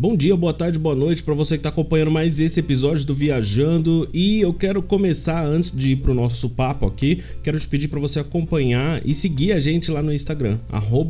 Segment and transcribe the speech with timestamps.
[0.00, 3.12] Bom dia, boa tarde, boa noite para você que está acompanhando mais esse episódio do
[3.12, 4.08] Viajando.
[4.14, 7.98] E eu quero começar antes de ir pro nosso papo aqui, quero te pedir para
[7.98, 10.56] você acompanhar e seguir a gente lá no Instagram,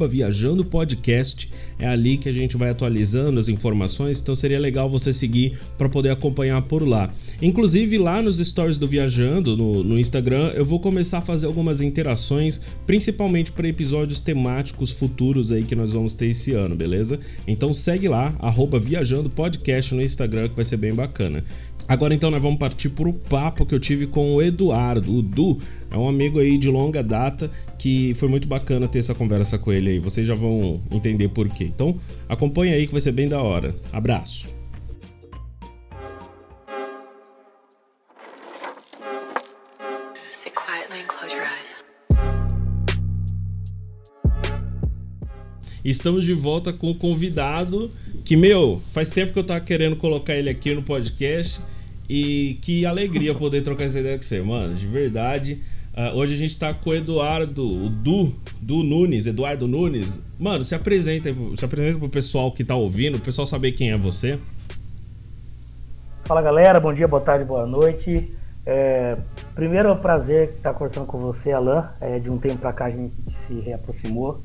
[0.08, 1.50] @viajando_podcast.
[1.78, 5.90] É ali que a gente vai atualizando as informações, então seria legal você seguir para
[5.90, 7.12] poder acompanhar por lá.
[7.42, 11.82] Inclusive lá nos stories do Viajando no, no Instagram, eu vou começar a fazer algumas
[11.82, 17.20] interações, principalmente para episódios temáticos futuros aí que nós vamos ter esse ano, beleza?
[17.46, 21.44] Então segue lá, arroba Viajando Podcast no Instagram, que vai ser bem bacana.
[21.88, 25.16] Agora então nós vamos partir para o papo que eu tive com o Eduardo.
[25.16, 25.58] O Du
[25.90, 29.72] é um amigo aí de longa data que foi muito bacana ter essa conversa com
[29.72, 29.98] ele aí.
[29.98, 31.64] Vocês já vão entender por quê.
[31.64, 31.96] Então
[32.28, 33.74] acompanha aí que vai ser bem da hora.
[33.90, 34.57] Abraço.
[45.88, 47.90] Estamos de volta com o convidado
[48.22, 51.62] que, meu, faz tempo que eu tava querendo colocar ele aqui no podcast
[52.06, 55.62] e que alegria poder trocar essa ideia com você, mano, de verdade.
[55.96, 58.30] Uh, hoje a gente tá com o Eduardo, o Du,
[58.60, 60.22] Du Nunes, Eduardo Nunes.
[60.38, 63.96] Mano, se apresenta, se apresenta pro pessoal que tá ouvindo, o pessoal saber quem é
[63.96, 64.38] você.
[66.26, 68.30] Fala galera, bom dia, boa tarde, boa noite.
[68.66, 69.16] É,
[69.54, 71.88] primeiro é um prazer estar conversando com você, Alan.
[71.98, 73.14] É, de um tempo pra cá a gente
[73.46, 74.42] se reaproximou.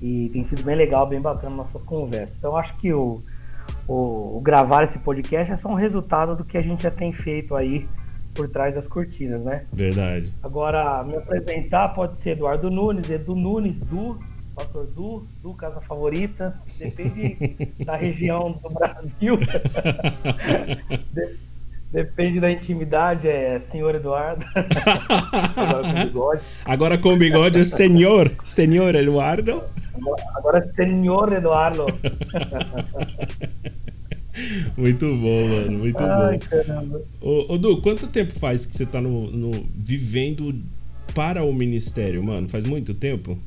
[0.00, 2.36] E tem sido bem legal, bem bacana nossas conversas.
[2.36, 3.22] Então acho que o,
[3.86, 7.12] o, o, gravar esse podcast é só um resultado do que a gente já tem
[7.12, 7.88] feito aí
[8.34, 9.64] por trás das cortinas, né?
[9.72, 10.32] Verdade.
[10.42, 14.18] Agora, me apresentar pode ser Eduardo Nunes, Edu Nunes, Du,
[14.54, 19.38] Pastor Du, Du Casa Favorita, depende da região do Brasil.
[21.94, 24.44] Depende da intimidade, é senhor Eduardo.
[25.56, 26.42] Agora com bigode.
[26.64, 29.62] Agora com bigode é senhor, senhor Eduardo.
[30.34, 31.86] Agora é senhor Eduardo.
[34.76, 36.46] Muito bom, mano, muito Ai, bom.
[36.48, 37.02] Caramba.
[37.22, 40.52] Ô, ô, Du, quanto tempo faz que você tá no, no, vivendo
[41.14, 42.48] para o ministério, mano?
[42.48, 43.38] Faz muito tempo?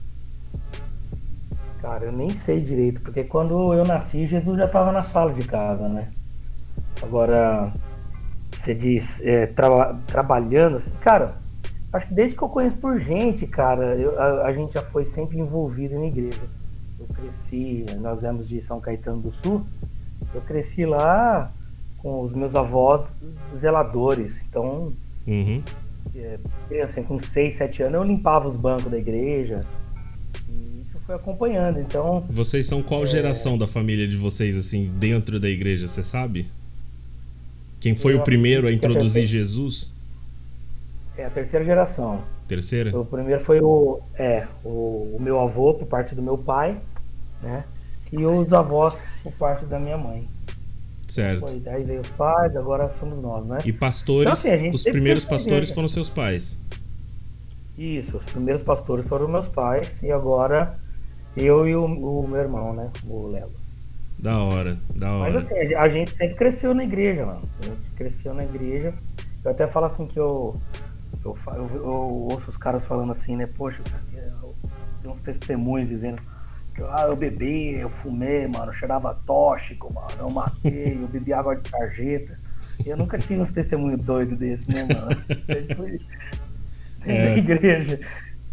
[1.82, 5.46] Cara, eu nem sei direito, porque quando eu nasci, Jesus já tava na sala de
[5.46, 6.08] casa, né?
[7.02, 7.74] Agora,
[8.68, 11.36] você diz, é, tra trabalhando, assim, cara,
[11.94, 15.06] acho que desde que eu conheço por gente, cara, eu, a, a, gente já foi
[15.06, 16.42] sempre envolvido na igreja.
[17.00, 19.66] Eu cresci, nós viemos de São Caetano do Sul,
[20.34, 21.52] eu cresci lá
[22.00, 23.08] com os meus avós
[23.56, 24.90] zeladores, então,
[25.26, 25.64] uhum.
[26.70, 29.64] é, assim, com 6, 7 anos eu limpava os bancos da igreja,
[30.50, 32.22] e isso foi acompanhando, então...
[32.30, 33.06] Vocês são qual é...
[33.06, 36.48] geração da família de vocês, assim, dentro da igreja, você sabe?
[37.80, 39.94] Quem foi o primeiro a introduzir Jesus?
[41.18, 42.24] É a terceira geração.
[42.48, 42.98] Terceira?
[42.98, 46.80] O primeiro foi o, é, o, o meu avô, por parte do meu pai,
[47.42, 47.64] né?
[48.12, 50.28] E os avós, por parte da minha mãe.
[51.08, 51.48] Certo.
[51.48, 53.60] Foi, daí veio os pais, agora somos nós, né?
[53.66, 56.62] E pastores, então, assim, os primeiros pastores foram seus pais.
[57.78, 60.78] Isso, os primeiros pastores foram meus pais e agora
[61.36, 62.90] eu e o, o meu irmão, né?
[63.08, 63.52] O Lelo.
[64.20, 65.34] Da hora, da hora.
[65.34, 67.50] Mas assim, a gente sempre cresceu na igreja, mano.
[67.62, 68.94] A gente cresceu na igreja.
[69.44, 70.60] Eu até falo assim que eu,
[71.24, 73.48] eu, eu, eu ouço os caras falando assim, né?
[73.48, 73.82] Poxa,
[75.02, 76.22] tem uns testemunhos dizendo
[76.74, 81.34] que ah, eu bebi, eu fumei, mano, eu cheirava tóxico, mano, eu matei, eu bebi
[81.34, 82.40] água de sarjeta.
[82.86, 85.12] Eu nunca tive uns testemunhos doidos desses, né, mano?
[87.04, 87.30] Sempre é.
[87.30, 88.00] na igreja.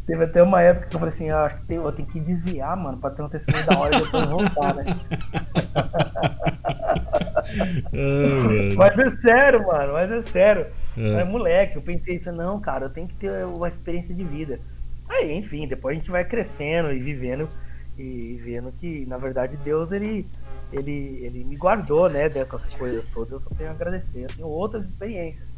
[0.06, 2.20] Teve até uma época que eu falei assim, ah, acho que tem, eu tenho que
[2.20, 4.84] desviar, mano, pra ter um testemunho da hora e depois voltar, né?
[8.76, 10.66] mas é sério, mano, mas é sério.
[10.96, 11.20] É.
[11.20, 14.60] é moleque, eu pensei isso, não, cara, eu tenho que ter uma experiência de vida.
[15.08, 17.48] Aí, enfim, depois a gente vai crescendo e vivendo
[17.96, 20.26] e vendo que, na verdade, Deus, ele,
[20.72, 23.32] ele, ele me guardou, né, dessas coisas todas.
[23.32, 24.22] Eu só tenho a agradecer.
[24.22, 25.52] Eu tenho outras experiências.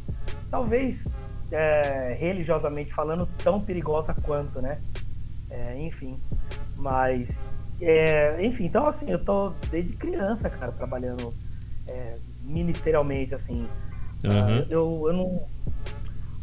[0.49, 1.05] Talvez
[1.51, 4.79] é, religiosamente falando, tão perigosa quanto, né?
[5.49, 6.19] É, enfim,
[6.75, 7.37] mas,
[7.81, 11.33] é, enfim, então assim, eu tô desde criança, cara, trabalhando
[11.87, 13.67] é, ministerialmente, assim.
[14.23, 14.65] Uhum.
[14.69, 15.47] Eu, eu não.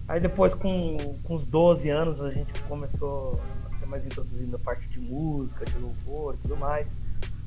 [0.07, 4.59] Aí depois, com, com os 12 anos, a gente começou a ser mais introduzido na
[4.59, 6.87] parte de música, de louvor e tudo mais.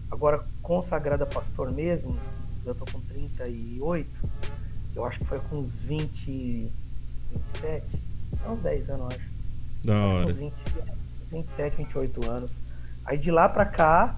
[0.10, 2.18] Agora, consagrada pastor mesmo,
[2.66, 4.10] eu tô com 38,
[4.96, 6.72] eu acho que foi com uns 20
[7.32, 7.86] 27,
[8.46, 9.30] há uns 10 anos, acho.
[9.84, 10.28] Da hora.
[10.28, 10.92] Uns 27,
[11.32, 12.52] 27, 28 anos.
[13.06, 14.16] Aí de lá pra cá,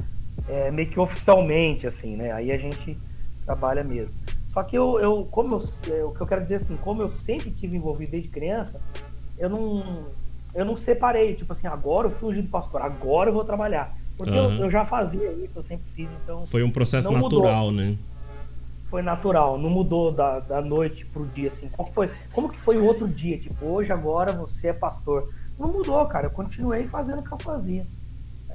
[0.48, 2.32] é, meio que oficialmente, assim, né?
[2.32, 2.98] Aí a gente
[3.46, 4.14] trabalha mesmo.
[4.54, 7.12] Só que eu, eu como eu, é, o que eu quero dizer assim, como eu
[7.12, 8.82] sempre tive envolvido desde criança,
[9.38, 10.06] eu não,
[10.54, 13.96] eu não separei, tipo assim, agora eu fui ungido pastor, agora eu vou trabalhar.
[14.18, 14.56] Porque uhum.
[14.56, 16.44] eu, eu, já fazia isso, eu sempre fiz, então.
[16.46, 17.72] Foi um processo natural, mudou.
[17.72, 17.98] né?
[18.90, 21.70] Foi natural, não mudou da, da noite pro dia, assim.
[21.70, 23.38] Como foi, como que foi o outro dia?
[23.38, 25.30] Tipo, hoje, agora você é pastor.
[25.60, 26.28] Não mudou, cara.
[26.28, 27.86] Eu continuei fazendo o que eu fazia.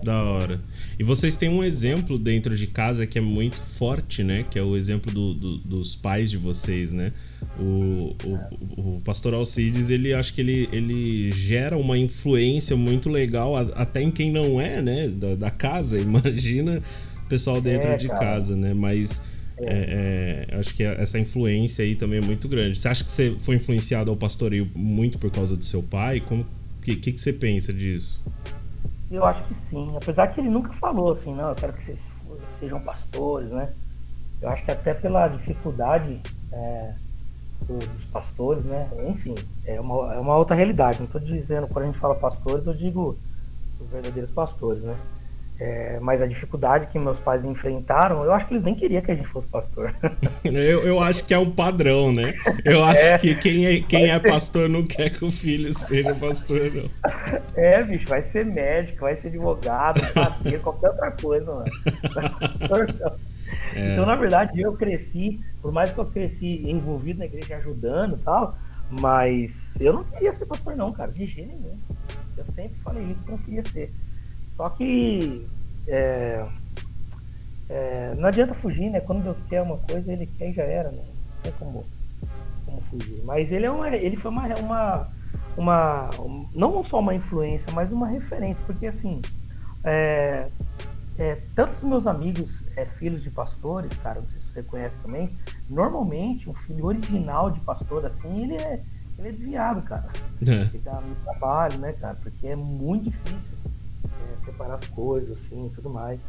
[0.02, 0.60] Da hora.
[0.98, 4.44] E vocês têm um exemplo dentro de casa que é muito forte, né?
[4.50, 7.12] Que é o exemplo do, do, dos pais de vocês, né?
[7.58, 13.54] O, o, o, pastor Alcides, ele acho que ele, ele gera uma influência muito legal
[13.56, 15.08] até em quem não é, né?
[15.08, 15.96] Da, da casa.
[16.00, 16.82] Imagina
[17.24, 18.74] o pessoal dentro é, de casa, né?
[18.74, 19.22] Mas
[19.58, 20.46] é.
[20.50, 22.78] É, acho que essa influência aí também é muito grande.
[22.78, 26.20] Você acha que você foi influenciado ao pastoreio muito por causa do seu pai?
[26.20, 26.46] Como
[26.82, 28.22] que, que, que você pensa disso?
[29.10, 29.92] Eu acho que sim.
[29.96, 32.00] Apesar que ele nunca falou assim, não, eu quero que vocês
[32.58, 33.72] sejam pastores, né?
[34.42, 36.20] Eu acho que até pela dificuldade
[36.52, 36.94] é,
[37.62, 38.88] dos pastores, né?
[39.08, 39.34] Enfim,
[39.64, 40.98] é uma, é uma outra realidade.
[40.98, 43.16] Não estou dizendo, quando a gente fala pastores, eu digo
[43.80, 44.96] os verdadeiros pastores, né?
[45.60, 49.12] É, mas a dificuldade que meus pais enfrentaram, eu acho que eles nem queriam que
[49.12, 49.94] a gente fosse pastor.
[50.44, 52.34] eu, eu acho que é um padrão, né?
[52.64, 56.12] Eu acho é, que quem é, quem é pastor não quer que o filho seja
[56.14, 56.90] pastor, não.
[57.54, 61.64] É, bicho, vai ser médico, vai ser advogado, fazer qualquer outra coisa, mano.
[63.74, 63.92] É.
[63.92, 68.22] Então, na verdade, eu cresci, por mais que eu cresci envolvido na igreja, ajudando e
[68.22, 68.56] tal,
[68.88, 71.78] mas eu não queria ser pastor, não, cara, de jeito nenhum.
[72.36, 73.92] Eu sempre falei isso que eu não queria ser.
[74.56, 75.46] Só que
[75.86, 76.46] é,
[77.68, 79.00] é, não adianta fugir, né?
[79.00, 81.02] Quando Deus quer uma coisa, ele quer e já era, né?
[81.02, 81.84] Não tem como,
[82.64, 83.22] como fugir.
[83.24, 85.08] Mas ele, é uma, ele foi uma, uma,
[85.56, 86.10] uma.
[86.54, 89.20] Não só uma influência, mas uma referência, porque assim.
[89.82, 90.48] É,
[91.16, 95.30] é, tantos meus amigos é, filhos de pastores, cara, não sei se você conhece também,
[95.70, 98.82] normalmente um filho original de pastor assim, ele é,
[99.16, 100.08] ele é desviado, cara.
[100.42, 100.50] É.
[100.50, 102.16] Ele dá muito trabalho, né, cara?
[102.20, 103.52] Porque é muito difícil
[104.44, 106.20] separar as coisas, assim, tudo mais.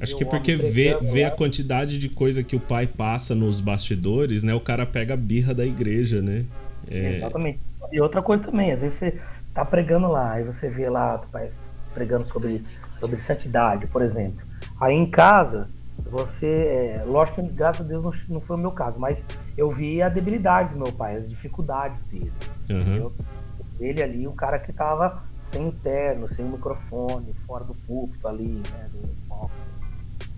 [0.00, 3.60] Acho que é porque vê, vê a quantidade de coisa que o pai passa nos
[3.60, 4.54] bastidores, né?
[4.54, 6.44] O cara pega a birra da igreja, né?
[6.90, 7.18] É...
[7.18, 7.58] Exatamente.
[7.90, 9.20] E outra coisa também, às vezes você
[9.52, 11.50] tá pregando lá, aí você vê lá, tu pai
[11.92, 12.64] pregando sobre,
[12.98, 14.44] sobre santidade, por exemplo.
[14.80, 15.68] Aí em casa,
[16.10, 16.46] você.
[16.46, 19.22] É, lógico que, graças a Deus, não, não foi o meu caso, mas
[19.56, 22.32] eu vi a debilidade do meu pai, as dificuldades dele.
[22.70, 23.10] Uhum.
[23.78, 25.22] Ele ali, o cara que tava
[25.52, 28.88] sem interno, sem microfone, fora do púlpito ali, né?
[28.90, 29.50] Do palco,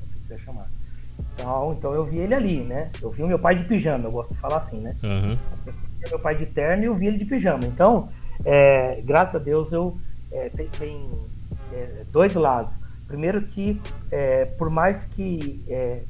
[0.01, 0.69] não sei quiser chamar.
[1.35, 2.91] Então, então eu vi ele ali, né?
[3.01, 4.95] Eu vi o meu pai de pijama, eu gosto de falar assim, né?
[5.03, 5.39] Uhum.
[5.53, 7.65] As pessoas viam meu pai de terno e eu vi ele de pijama.
[7.65, 8.09] Então,
[8.45, 9.97] é, graças a Deus, eu
[10.33, 11.09] é, tem, tem
[11.73, 12.75] é, dois lados.
[13.07, 13.81] Primeiro que,
[14.11, 16.03] é, por mais que é,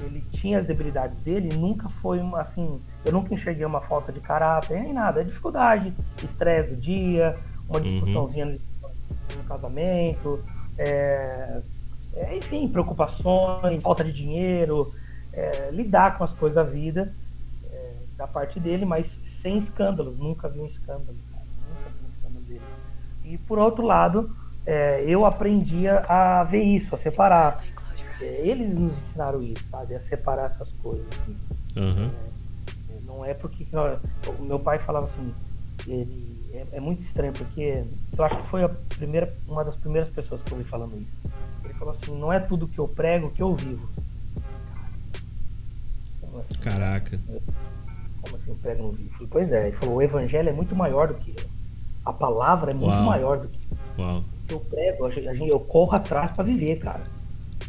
[0.00, 4.80] ele tinha as debilidades dele, nunca foi assim, eu nunca enxerguei uma falta de caráter,
[4.80, 5.92] nem nada, é dificuldade,
[6.22, 7.38] estresse do dia,
[7.72, 7.92] uma uhum.
[7.92, 8.58] discussãozinha uhum.
[9.36, 10.44] no casamento,
[10.78, 11.60] é,
[12.14, 14.92] é, enfim, preocupações, falta de dinheiro,
[15.32, 17.12] é, lidar com as coisas da vida
[17.70, 22.10] é, da parte dele, mas sem escândalos, nunca vi um escândalo, cara, nunca vi um
[22.10, 22.60] escândalo dele.
[23.24, 24.34] E por outro lado,
[24.66, 27.64] é, eu aprendi a ver isso, a separar.
[28.20, 31.06] É, eles nos ensinaram isso, sabe, a separar essas coisas.
[31.08, 31.36] Assim.
[31.74, 32.10] Uhum.
[33.06, 33.66] não é porque
[34.38, 35.32] o meu pai falava assim,
[35.86, 37.84] ele é, é, muito estranho, porque
[38.16, 41.32] eu acho que foi a primeira, uma das primeiras pessoas que eu ouvi falando isso.
[41.64, 43.88] Ele falou assim: não é tudo que eu prego que eu vivo.
[46.20, 46.54] Como assim?
[46.60, 47.18] Caraca.
[48.20, 49.10] Como assim, prego não vivo?
[49.10, 49.68] Falei, pois é.
[49.68, 51.50] Ele falou: o evangelho é muito maior do que eu.
[52.04, 53.04] A palavra é muito Uau.
[53.04, 53.58] maior do que
[53.98, 54.04] eu.
[54.04, 54.24] Uau.
[54.50, 57.02] eu prego, eu, eu corro atrás para viver, cara.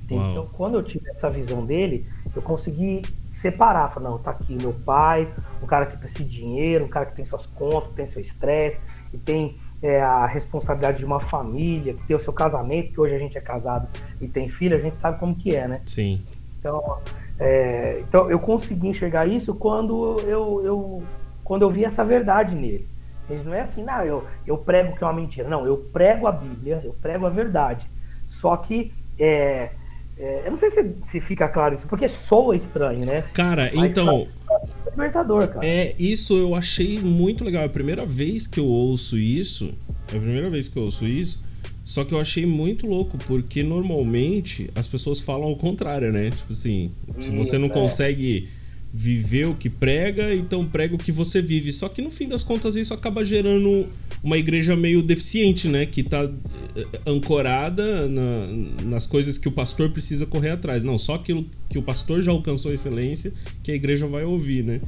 [0.06, 3.90] Então, quando eu tive essa visão dele, eu consegui separar.
[3.90, 7.16] Falar, não, tá aqui meu pai, um cara que precisa de dinheiro, um cara que
[7.16, 8.80] tem suas contas, que tem seu estresse,
[9.12, 13.14] que tem é, a responsabilidade de uma família, que tem o seu casamento, que hoje
[13.14, 13.88] a gente é casado
[14.22, 15.82] e tem filho, a gente sabe como que é, né?
[15.86, 16.24] Sim.
[16.60, 16.98] Então,
[17.38, 21.04] é, então eu consegui enxergar isso quando eu, eu,
[21.44, 22.88] quando eu vi essa verdade nele.
[23.30, 25.48] Ele não é assim, não, eu, eu prego que é uma mentira.
[25.48, 27.90] Não, eu prego a Bíblia, eu prego a verdade.
[28.26, 29.72] Só que é,
[30.18, 33.24] é, eu não sei se, se fica claro isso, porque soa estranho, né?
[33.34, 34.28] Cara, Mas então.
[34.50, 35.66] É libertador, cara.
[35.66, 37.64] É, isso eu achei muito legal.
[37.64, 39.74] É a primeira vez que eu ouço isso.
[40.12, 41.44] É a primeira vez que eu ouço isso.
[41.84, 46.30] Só que eu achei muito louco, porque normalmente as pessoas falam ao contrário, né?
[46.30, 47.72] Tipo assim, se você não é.
[47.72, 48.48] consegue
[48.94, 51.72] viver o que prega, então prega o que você vive.
[51.72, 53.88] Só que no fim das contas isso acaba gerando
[54.22, 55.88] uma igreja meio deficiente, né?
[55.88, 56.30] Que tá
[56.76, 58.48] eh, ancorada na,
[58.84, 60.84] nas coisas que o pastor precisa correr atrás.
[60.84, 63.34] Não, só aquilo que o pastor já alcançou excelência
[63.64, 64.80] que a igreja vai ouvir, né?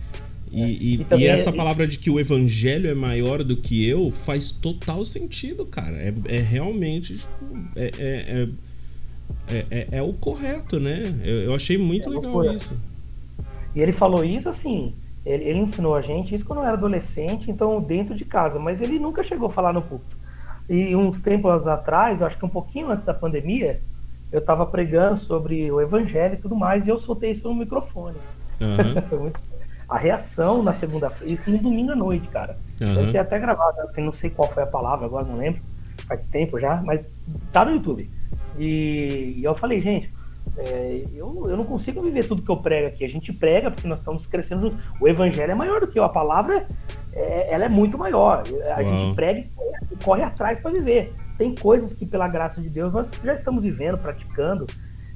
[0.52, 4.12] E, e, e, e essa palavra de que o evangelho é maior do que eu
[4.12, 5.98] faz total sentido, cara.
[5.98, 7.18] É, é realmente.
[7.18, 8.48] Tipo, é, é,
[9.50, 11.14] é, é, é, o correto, né?
[11.24, 12.78] Eu, eu achei muito legal isso.
[13.76, 14.94] E ele falou isso assim.
[15.26, 18.80] Ele, ele, ensinou a gente isso quando eu era adolescente, então dentro de casa, mas
[18.80, 20.16] ele nunca chegou a falar no púlpito.
[20.70, 23.82] E uns tempos atrás, acho que um pouquinho antes da pandemia,
[24.32, 28.18] eu estava pregando sobre o evangelho e tudo mais, e eu soltei isso no microfone.
[28.62, 29.32] Uhum.
[29.88, 32.58] A reação na segunda-feira, isso no domingo à noite, cara.
[32.82, 32.94] Uhum.
[32.94, 35.62] Eu tenho até gravado, assim, não sei qual foi a palavra, agora não lembro,
[36.08, 37.06] faz tempo já, mas
[37.52, 38.10] tá no YouTube.
[38.58, 40.12] E, e eu falei, gente,
[40.58, 43.04] é, eu, eu não consigo viver tudo que eu prego aqui.
[43.04, 44.78] A gente prega porque nós estamos crescendo junto.
[45.02, 46.66] O evangelho é maior do que eu, a palavra
[47.14, 48.44] é, ela é muito maior.
[48.76, 48.84] A Uau.
[48.84, 49.40] gente prega
[49.92, 51.14] e corre, atrás para viver.
[51.38, 54.66] Tem coisas que, pela graça de Deus, nós já estamos vivendo, praticando,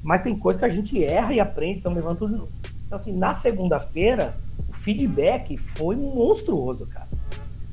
[0.03, 2.47] mas tem coisas que a gente erra e aprende, então levanta Então,
[2.91, 4.35] assim, na segunda-feira,
[4.73, 7.07] feedback foi monstruoso, cara.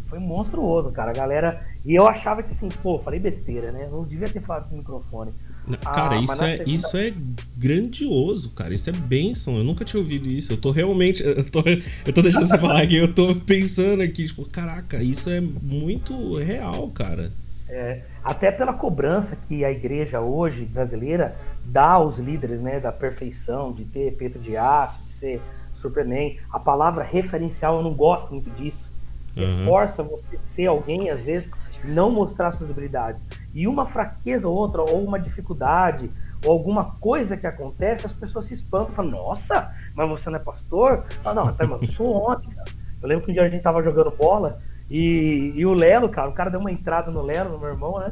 [0.08, 1.10] Foi monstruoso, cara.
[1.10, 1.64] A galera.
[1.87, 3.88] E eu achava que assim, pô, falei besteira, né?
[3.88, 5.33] Não devia ter falado no microfone.
[5.81, 6.71] Cara, ah, isso, é, segunda...
[6.71, 7.14] isso é
[7.57, 8.75] grandioso, cara.
[8.75, 9.57] Isso é bênção.
[9.57, 10.52] Eu nunca tinha ouvido isso.
[10.52, 11.23] Eu tô realmente.
[11.23, 11.62] Eu tô,
[12.05, 12.97] eu tô deixando você falar aqui.
[12.97, 17.31] Eu tô pensando aqui, tipo, caraca, isso é muito real, cara.
[17.69, 22.81] É, até pela cobrança que a igreja hoje brasileira dá aos líderes, né?
[22.81, 25.40] Da perfeição, de ter peito de aço, de ser
[25.76, 26.37] Superman.
[26.52, 28.90] A palavra referencial eu não gosto muito disso.
[29.37, 29.59] Uhum.
[29.59, 31.50] Reforça você ser alguém, às vezes,
[31.87, 33.25] não mostrar suas habilidades.
[33.55, 36.11] E uma fraqueza ou outra, ou uma dificuldade,
[36.45, 40.43] ou alguma coisa que acontece, as pessoas se espantam, falam, nossa, mas você não é
[40.43, 41.05] pastor?
[41.25, 42.71] Ah, não, mas eu sou homem, cara.
[43.02, 44.59] Eu lembro que um dia a gente tava jogando bola
[44.90, 47.99] e, e o Lelo, cara, o cara deu uma entrada no Lelo, no meu irmão,
[47.99, 48.11] né?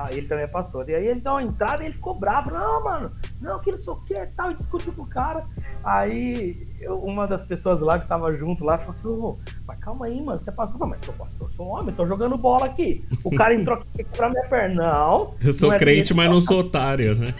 [0.00, 0.88] Ah, ele também é pastor.
[0.88, 2.52] E aí ele deu uma entrada e ele ficou bravo.
[2.52, 4.52] Não, mano, não, que não sei o que tal.
[4.52, 5.44] E discutiu com o cara.
[5.82, 9.36] Aí eu, uma das pessoas lá que tava junto lá falou assim: oh,
[9.66, 10.86] mas calma aí, mano, você é pastor?
[10.86, 13.04] Mas eu pastor, sou homem, tô jogando bola aqui.
[13.24, 14.82] O cara entrou aqui pra minha perna.
[14.82, 15.34] Não.
[15.44, 17.34] Eu sou é crente, mas não sou otário, né?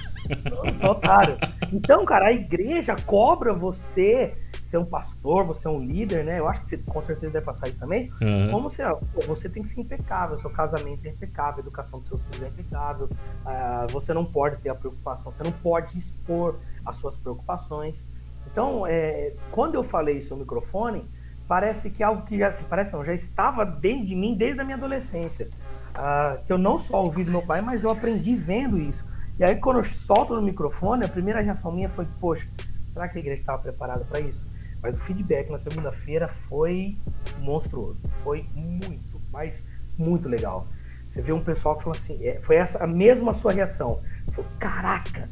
[0.51, 1.39] Não, sou otário.
[1.73, 4.35] Então, cara, a igreja cobra você
[4.69, 6.39] ser um pastor, você é um líder, né?
[6.39, 8.13] Eu acho que você com certeza deve passar isso também.
[8.21, 8.51] Uhum.
[8.51, 8.83] Como você,
[9.27, 12.49] você tem que ser impecável, seu casamento é impecável, a educação dos seus filhos é
[12.49, 18.05] impecável, uh, você não pode ter a preocupação, você não pode expor as suas preocupações.
[18.53, 21.03] Então, é, quando eu falei isso no microfone,
[21.49, 24.65] parece que algo que já se parece não, já estava dentro de mim desde a
[24.65, 25.49] minha adolescência.
[25.97, 29.07] Uh, que eu não só ouvi do meu pai, mas eu aprendi vendo isso.
[29.39, 32.47] E aí, quando eu solto no microfone, a primeira reação minha foi: Poxa,
[32.93, 34.47] será que a igreja estava preparada para isso?
[34.83, 36.97] Mas o feedback na segunda-feira foi
[37.41, 38.01] monstruoso.
[38.23, 39.67] Foi muito, mas
[39.99, 40.67] muito legal.
[41.09, 44.01] Você vê um pessoal que falou assim, é, foi essa a mesma sua reação.
[44.33, 45.29] Falou, caraca,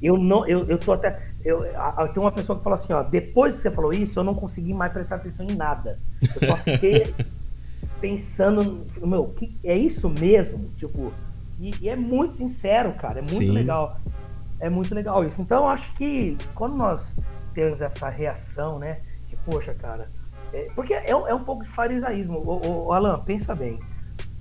[0.00, 1.20] eu não, eu, eu tô até.
[1.44, 1.60] Eu,
[2.12, 4.72] tem uma pessoa que falou assim, ó, depois que você falou isso, eu não consegui
[4.74, 5.98] mais prestar atenção em nada.
[6.20, 7.14] Eu só fiquei
[8.00, 10.68] pensando, meu, que, é isso mesmo?
[10.76, 11.12] Tipo,
[11.58, 13.50] e, e, é muito sincero, cara, é muito Sim.
[13.50, 13.98] legal.
[14.60, 15.40] É muito legal isso.
[15.40, 17.16] Então, acho que quando nós
[17.58, 19.00] temos essa reação, né?
[19.28, 20.08] De, poxa, cara.
[20.52, 22.38] É, porque é, é, um pouco de farisaísmo.
[22.38, 23.80] O, o, Alan, pensa bem.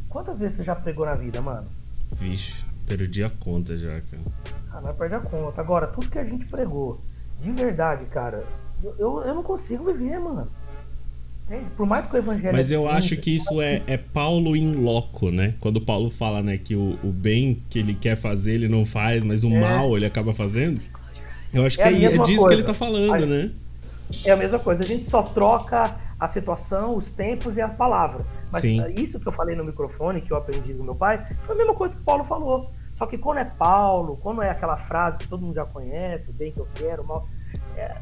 [0.07, 1.67] Quantas vezes você já pregou na vida, mano?
[2.13, 4.21] Vixe, perdi a conta já, cara.
[4.71, 5.59] Ah, não perde a conta.
[5.59, 7.01] Agora, tudo que a gente pregou,
[7.41, 8.45] de verdade, cara,
[8.83, 10.47] eu, eu, eu não consigo viver, mano.
[11.75, 12.53] Por mais que o evangelho.
[12.53, 15.55] Mas eu acho que isso é, é Paulo em loco, né?
[15.59, 19.23] Quando Paulo fala, né, que o, o bem que ele quer fazer, ele não faz,
[19.23, 19.59] mas o é.
[19.59, 20.79] mal ele acaba fazendo.
[21.53, 22.47] Eu acho é que é, é disso coisa.
[22.47, 23.51] que ele tá falando, a, né?
[24.25, 24.83] É a mesma coisa.
[24.83, 28.25] A gente só troca a situação, os tempos e a palavra.
[28.51, 28.83] Mas Sim.
[28.95, 31.73] isso que eu falei no microfone, que eu aprendi do meu pai, foi a mesma
[31.73, 32.71] coisa que Paulo falou.
[32.95, 36.51] Só que quando é Paulo, quando é aquela frase que todo mundo já conhece, bem
[36.51, 37.27] que eu quero, mal,
[37.75, 37.95] é,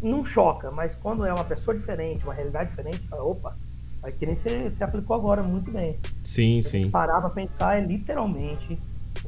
[0.00, 0.70] não choca.
[0.70, 3.56] Mas quando é uma pessoa diferente, uma realidade diferente, fala, opa,
[4.00, 5.98] mas que nem você, você aplicou agora muito bem.
[6.22, 6.90] Sim, Se sim.
[6.90, 8.78] Parar pra pensar é literalmente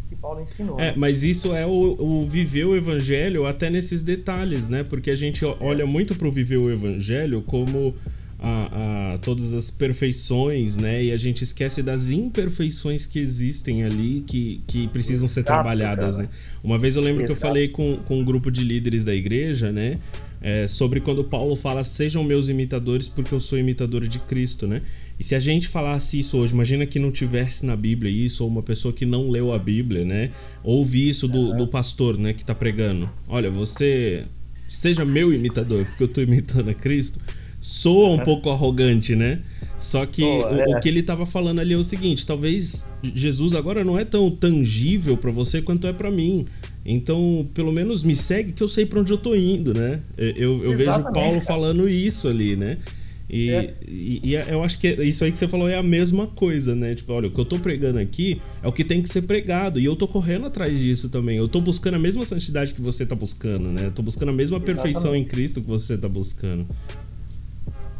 [0.08, 0.80] que Paulo ensinou.
[0.80, 4.82] É, mas isso é o, o, viver o evangelho até nesses detalhes, né?
[4.82, 7.94] Porque a gente olha muito para o viver o evangelho como
[8.38, 11.04] a, a, todas as perfeições, né?
[11.04, 16.16] E a gente esquece das imperfeições que existem ali que, que precisam Exato, ser trabalhadas,
[16.16, 16.28] cara.
[16.28, 16.34] né?
[16.62, 17.38] Uma vez eu lembro Exato.
[17.38, 19.98] que eu falei com, com um grupo de líderes da igreja, né?
[20.40, 24.82] É, sobre quando Paulo fala sejam meus imitadores porque eu sou imitador de Cristo, né?
[25.18, 28.48] E se a gente falasse isso hoje, imagina que não tivesse na Bíblia isso, ou
[28.48, 30.30] uma pessoa que não leu a Bíblia, né?
[30.62, 33.10] Ouve isso do, do pastor, né, que tá pregando.
[33.26, 34.24] Olha, você
[34.68, 37.18] seja meu imitador, porque eu tô imitando a Cristo.
[37.60, 39.40] Soa um pouco arrogante, né?
[39.76, 40.80] Só que o, o, é.
[40.80, 45.16] que ele tava falando ali é o seguinte: talvez Jesus agora não é tão tangível
[45.16, 46.46] para você quanto é para mim.
[46.86, 50.00] Então, pelo menos me segue que eu sei para onde eu tô indo, né?
[50.16, 52.78] Eu, eu vejo Paulo falando isso ali, né?
[53.28, 53.74] E, é.
[53.86, 56.94] e, e, eu acho que isso aí que você falou é a mesma coisa, né?
[56.94, 59.78] Tipo, olha, o que eu tô pregando aqui é o que tem que ser pregado.
[59.78, 61.36] E eu tô correndo atrás disso também.
[61.36, 63.86] Eu tô buscando a mesma santidade que você tá buscando, né?
[63.86, 64.82] Eu tô buscando a mesma Exatamente.
[64.82, 66.66] perfeição em Cristo que você tá buscando.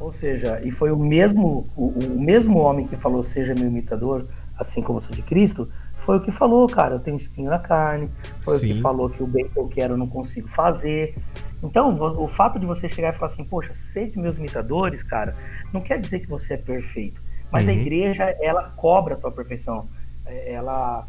[0.00, 4.24] Ou seja, e foi o mesmo, o, o mesmo homem que falou, seja meu imitador,
[4.58, 8.08] assim como sou de Cristo, foi o que falou, cara, eu tenho espinho na carne,
[8.40, 8.72] foi Sim.
[8.72, 11.16] o que falou que o bem que eu quero eu não consigo fazer.
[11.62, 11.90] Então,
[12.22, 15.34] o fato de você chegar e falar assim, poxa, seja meus imitadores, cara,
[15.72, 17.20] não quer dizer que você é perfeito.
[17.50, 17.70] Mas uhum.
[17.70, 19.86] a igreja, ela cobra a tua perfeição.
[20.24, 21.06] É, ela.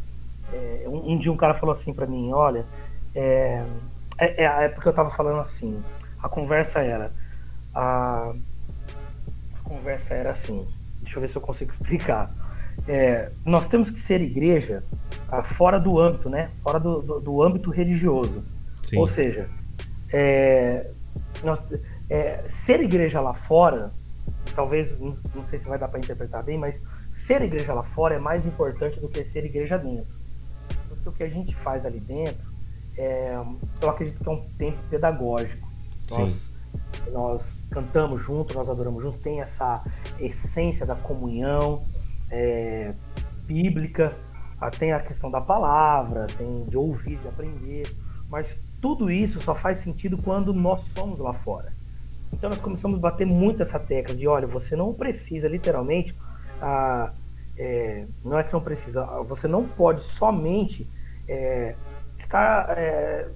[0.51, 2.65] É, um, um, dia um cara falou assim para mim, olha,
[3.13, 3.63] é,
[4.17, 5.79] é, é, é, porque eu tava falando assim,
[6.21, 7.11] a conversa era.
[7.75, 8.33] A,
[9.53, 10.67] a conversa era assim,
[11.01, 12.31] deixa eu ver se eu consigo explicar.
[12.87, 14.83] É, nós temos que ser igreja
[15.29, 16.49] ah, fora do âmbito, né?
[16.63, 18.43] Fora do, do, do âmbito religioso.
[18.81, 18.97] Sim.
[18.97, 19.49] Ou seja,
[20.11, 20.91] é,
[21.43, 21.61] nós,
[22.09, 23.91] é, ser igreja lá fora,
[24.55, 26.79] talvez, não, não sei se vai dar para interpretar bem, mas
[27.11, 30.15] ser igreja lá fora é mais importante do que ser igreja dentro.
[30.87, 32.49] Porque o que a gente faz ali dentro,
[32.97, 33.37] é,
[33.81, 35.67] eu acredito que é um tempo pedagógico.
[36.11, 36.51] Nós,
[37.11, 39.83] nós cantamos junto, nós adoramos juntos, tem essa
[40.19, 41.85] essência da comunhão
[42.31, 42.93] é,
[43.45, 44.13] bíblica,
[44.77, 47.95] tem a questão da palavra, tem de ouvir, de aprender,
[48.29, 51.71] mas tudo isso só faz sentido quando nós somos lá fora.
[52.31, 56.15] Então nós começamos a bater muito essa tecla de, olha, você não precisa literalmente,
[57.57, 60.87] é, não é que não precisa, você não pode somente
[61.27, 61.75] é,
[62.17, 63.27] estar, é,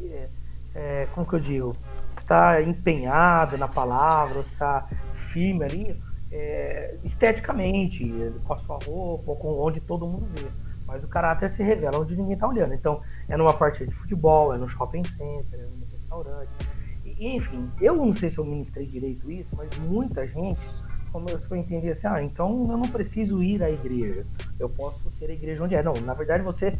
[0.00, 0.28] é,
[0.74, 1.76] é como que eu digo,
[2.16, 8.10] estar empenhado na palavra, estar firme ali, é, esteticamente,
[8.44, 10.48] com a sua roupa, ou com onde todo mundo vê.
[10.92, 12.74] Mas o caráter se revela onde ninguém está olhando.
[12.74, 16.50] Então, é numa partida de futebol, é no shopping center, é no restaurante.
[17.02, 20.60] E, enfim, eu não sei se eu ministrei direito isso, mas muita gente
[21.10, 24.26] começou a entender assim: ah, então eu não preciso ir à igreja.
[24.58, 25.82] Eu posso ser a igreja onde é.
[25.82, 26.72] Não, na verdade, você.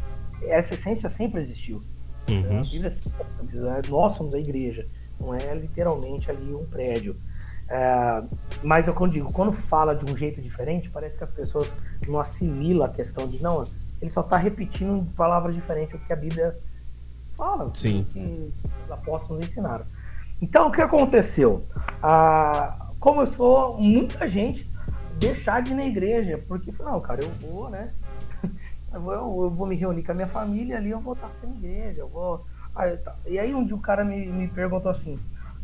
[0.43, 1.81] Essa essência sempre existiu.
[2.29, 2.59] Uhum.
[2.59, 4.87] A Bíblia sempre, nós somos a igreja.
[5.19, 7.15] Não é literalmente ali um prédio.
[7.67, 8.23] É,
[8.61, 11.73] mas eu quando digo, quando fala de um jeito diferente, parece que as pessoas
[12.07, 13.65] não assimilam a questão de não,
[14.03, 16.59] ele só está repetindo palavras diferentes o que a Bíblia
[17.37, 18.01] fala, Sim.
[18.01, 19.85] o que os apóstolos ensinaram.
[20.41, 21.65] Então, o que aconteceu?
[22.01, 24.69] Ah, começou muita gente
[25.17, 27.93] deixar de ir na igreja, porque não, cara, eu vou, né?
[28.93, 29.13] Eu vou,
[29.45, 32.07] eu vou me reunir com a minha família ali, eu vou estar sem igreja, eu
[32.07, 32.45] vou.
[32.75, 33.15] Aí, tá.
[33.25, 35.17] E aí um dia o cara me, me perguntou assim,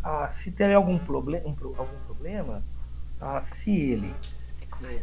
[0.03, 2.63] ah, se tem algum, problem, um, algum problema,
[3.21, 4.11] ah, se ele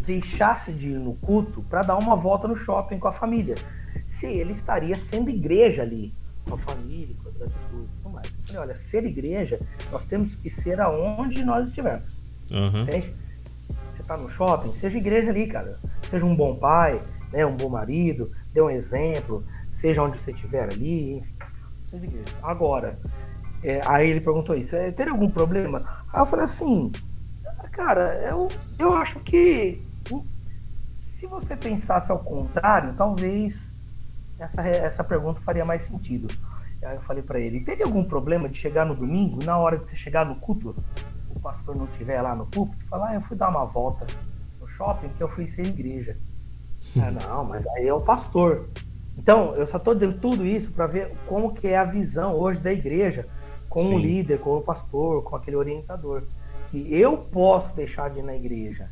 [0.04, 3.54] deixasse de ir no culto para dar uma volta no shopping com a família.
[4.06, 6.12] Se ele estaria sendo igreja ali,
[6.46, 8.26] com a família, com as atitudes e tudo mais.
[8.26, 9.60] Eu falei, olha, ser igreja,
[9.90, 12.20] nós temos que ser aonde nós estivermos.
[12.50, 12.82] Uhum.
[12.82, 13.12] Entende?
[13.92, 15.78] Você está no shopping, seja igreja ali, cara.
[16.08, 17.00] Seja um bom pai,
[17.32, 21.34] né, um bom marido, dê um exemplo, seja onde você estiver ali, enfim.
[21.86, 22.36] Seja igreja.
[22.42, 22.98] Agora,
[23.62, 26.04] é, aí ele perguntou isso, é, teria algum problema?
[26.12, 26.92] Aí eu falei assim,
[27.76, 29.82] Cara, eu, eu acho que
[31.18, 33.70] se você pensasse ao contrário, talvez
[34.38, 36.34] essa, essa pergunta faria mais sentido.
[36.82, 39.84] Aí eu falei para ele: teria algum problema de chegar no domingo, na hora de
[39.84, 40.74] você chegar no culto,
[41.34, 44.06] o pastor não estiver lá no púlpito, falar: ah, eu fui dar uma volta
[44.58, 46.16] no shopping que eu fui ser igreja.
[46.98, 48.70] Ah, não, mas aí é o pastor.
[49.18, 52.58] Então, eu só estou dizendo tudo isso para ver como que é a visão hoje
[52.62, 53.26] da igreja,
[53.68, 53.96] com Sim.
[53.96, 56.22] o líder, com o pastor, com aquele orientador
[56.76, 58.86] que eu posso deixar de ir na igreja,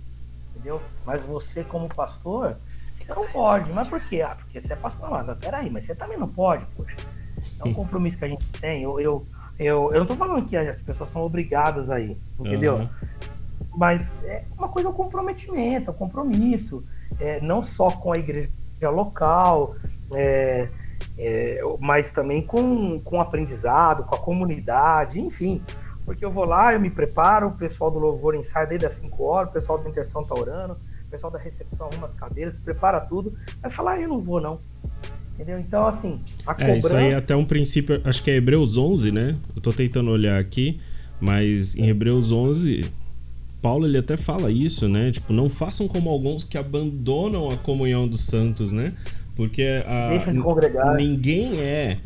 [0.50, 0.80] entendeu?
[1.04, 2.56] Mas você, como pastor,
[2.96, 3.70] você não pode.
[3.72, 4.22] Mas por quê?
[4.22, 5.10] Ah, porque você é pastor.
[5.10, 6.96] Mas peraí, mas você também não pode, poxa.
[7.60, 8.82] É um compromisso que a gente tem.
[8.82, 9.26] Eu, eu,
[9.58, 12.76] eu, eu não tô falando que as pessoas são obrigadas aí, entendeu?
[12.76, 12.88] Uhum.
[13.76, 16.82] Mas é uma coisa, é um comprometimento, é um compromisso.
[17.20, 18.48] É, não só com a igreja
[18.84, 19.76] local,
[20.12, 20.68] é,
[21.18, 25.60] é, mas também com, com o aprendizado, com a comunidade, enfim
[26.04, 29.22] porque eu vou lá, eu me preparo, o pessoal do louvor ensaia desde as 5
[29.22, 33.00] horas, o pessoal da interção tá orando, o pessoal da recepção arruma as cadeiras, prepara
[33.00, 34.60] tudo, mas falar, ah, eu não vou não.
[35.34, 35.58] Entendeu?
[35.58, 36.72] Então, assim, a cobrança...
[36.72, 39.36] É, isso aí é até um princípio, acho que é Hebreus 11, né?
[39.54, 40.80] Eu tô tentando olhar aqui,
[41.20, 42.88] mas em Hebreus 11,
[43.60, 45.10] Paulo ele até fala isso, né?
[45.10, 48.92] Tipo, não façam como alguns que abandonam a comunhão dos santos, né?
[49.34, 51.98] Porque a, de ninguém é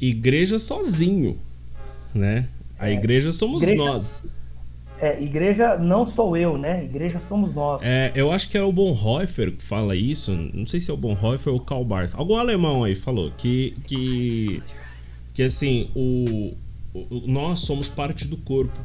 [0.00, 1.38] igreja sozinho,
[2.14, 2.46] né?
[2.78, 4.26] A é, igreja somos igreja, nós.
[5.00, 6.84] É, igreja não sou eu, né?
[6.84, 7.82] Igreja somos nós.
[7.82, 10.32] É, eu acho que era o Bonhoeffer que fala isso.
[10.52, 12.14] Não sei se é o Bonhoeffer ou o Karl Barth.
[12.14, 14.62] Algum alemão aí falou que que
[15.32, 16.54] que assim, o,
[16.94, 18.78] o nós somos parte do corpo.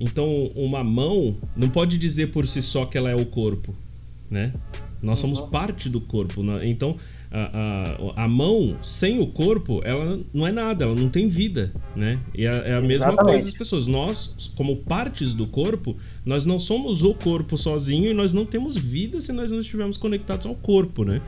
[0.00, 3.72] Então, uma mão não pode dizer por si só que ela é o corpo,
[4.28, 4.52] né?
[5.02, 5.48] Nós somos uhum.
[5.48, 6.42] parte do corpo.
[6.42, 6.68] Né?
[6.68, 6.96] Então,
[7.30, 11.72] a, a, a, mão sem o corpo, ela não é nada, ela não tem vida,
[11.96, 12.20] né?
[12.34, 13.24] E é, é a mesma Exatamente.
[13.24, 13.86] coisa das pessoas.
[13.86, 18.76] Nós, como partes do corpo, nós não somos o corpo sozinho e nós não temos
[18.76, 21.20] vida se nós não estivermos conectados ao corpo, né?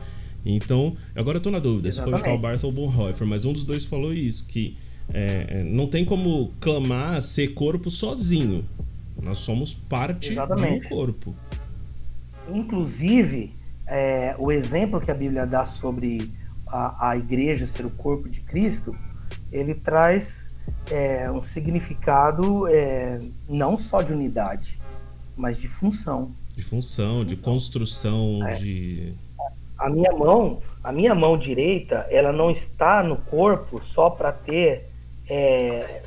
[0.45, 2.19] Então, agora eu tô na dúvida Exatamente.
[2.19, 4.77] se foi o Karl Barth ou Bonhoeffer, mas um dos dois falou isso, que
[5.11, 8.63] é, é, não tem como clamar ser corpo sozinho.
[9.21, 10.81] Nós somos parte Exatamente.
[10.81, 11.35] de um corpo.
[12.53, 13.51] Inclusive,
[13.87, 16.31] é, o exemplo que a Bíblia dá sobre
[16.67, 18.95] a, a igreja ser o corpo de Cristo,
[19.51, 20.55] ele traz
[20.91, 24.77] é, um significado é, não só de unidade,
[25.35, 26.31] mas de função.
[26.55, 28.55] De função, de, construção, é.
[28.55, 29.13] de.
[29.77, 34.87] A minha mão, a minha mão direita, ela não está no corpo só para ter,
[35.29, 36.01] é,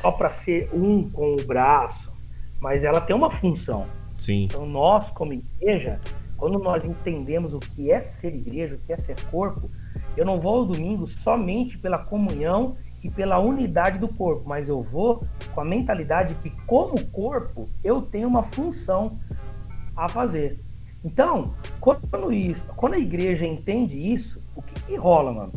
[0.00, 2.10] só para ser um com o braço,
[2.58, 3.86] mas ela tem uma função.
[4.16, 4.44] Sim.
[4.44, 6.00] Então nós, como igreja,
[6.42, 9.70] quando nós entendemos o que é ser igreja, o que é ser corpo,
[10.16, 14.82] eu não vou ao domingo somente pela comunhão e pela unidade do corpo, mas eu
[14.82, 15.24] vou
[15.54, 19.20] com a mentalidade que, como corpo, eu tenho uma função
[19.96, 20.58] a fazer.
[21.04, 25.52] Então, quando, isso, quando a igreja entende isso, o que, que rola, mano?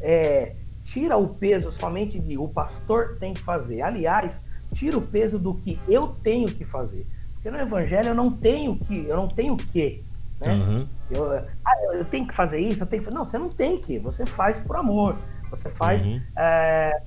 [0.00, 3.82] É, tira o peso somente de o pastor tem que fazer.
[3.82, 4.42] Aliás,
[4.72, 7.06] tira o peso do que eu tenho que fazer.
[7.34, 10.02] Porque no evangelho eu não tenho que, eu não tenho que.
[10.48, 10.54] Né?
[10.54, 10.86] Uhum.
[11.10, 13.98] Eu, ah, eu tenho que fazer isso, eu tenho que Não, você não tem que,
[13.98, 15.16] você faz por amor.
[15.50, 16.04] Você faz.
[16.04, 16.20] Uhum.
[16.36, 17.00] É,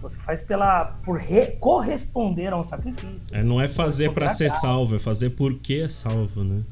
[0.00, 3.20] você faz pela por re, corresponder a um sacrifício.
[3.30, 6.62] É, não é fazer para ser salvo, é fazer porque é salvo, né?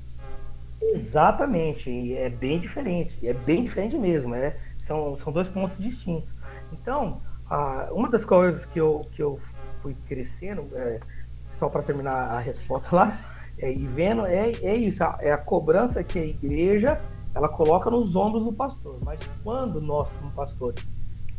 [0.83, 4.55] Exatamente, e é bem diferente, e é bem diferente mesmo, né?
[4.79, 6.31] São, são dois pontos distintos.
[6.73, 9.39] Então, a, uma das coisas que eu, que eu
[9.83, 10.99] fui crescendo, é,
[11.53, 13.19] só para terminar a resposta lá,
[13.61, 17.01] é, e vendo, é, é isso, é a cobrança que a igreja
[17.35, 18.99] ela coloca nos ombros do pastor.
[19.05, 20.85] Mas quando nós, como pastores,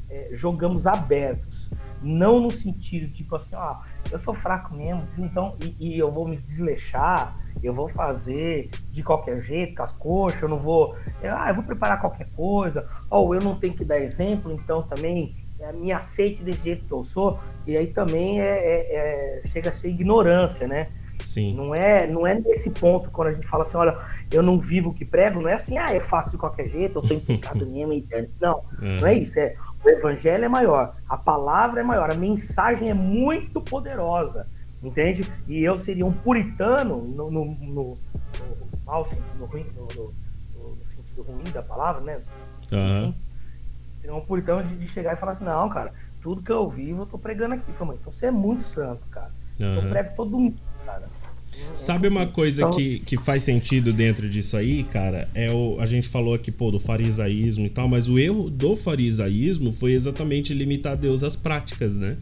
[0.10, 1.70] é, jogamos abertos,
[2.02, 3.78] não no sentido tipo assim, ó,
[4.12, 9.04] eu sou fraco mesmo, então, e, e, eu vou me desleixar, eu vou fazer de
[9.04, 12.88] qualquer jeito, com as coxas, eu não vou, eu, ah, eu vou preparar qualquer coisa,
[13.10, 16.92] ou eu não tenho que dar exemplo, então também é, me aceite desse jeito que
[16.92, 20.90] eu sou, e aí também é, é, é chega a ser ignorância, né?
[21.24, 21.56] Sim.
[21.56, 23.98] Não é, não é nesse ponto quando a gente fala assim, olha,
[24.32, 27.00] eu não vivo o que prego, não é assim, ah, é fácil de qualquer jeito,
[27.00, 28.30] eu tenho pecado mesmo interno.
[28.40, 29.00] Não, é.
[29.00, 29.40] não é isso.
[29.40, 34.46] É, o evangelho é maior, a palavra é maior, a mensagem é muito poderosa,
[34.84, 35.30] entende?
[35.48, 37.94] E eu seria um puritano no, no, no, no
[38.86, 39.08] mal
[39.40, 40.14] no, ruim, no,
[40.88, 42.22] sentido ruim da palavra, né?
[42.72, 43.14] Uhum.
[44.00, 47.04] Seria um puritano de, de, chegar e falar assim, não, cara, tudo que eu vivo
[47.04, 47.72] eu tô pregando aqui.
[47.74, 49.32] Falei, então você é muito santo, cara.
[49.60, 49.76] Uhum.
[49.76, 51.08] Eu prego todo mundo cara.
[51.74, 52.72] Sabe uma coisa então...
[52.72, 55.28] que, que faz sentido dentro disso aí, cara?
[55.34, 58.76] É o, a gente falou aqui, pô, do farisaísmo e tal, mas o erro do
[58.76, 62.18] farisaísmo foi exatamente limitar Deus às práticas, né?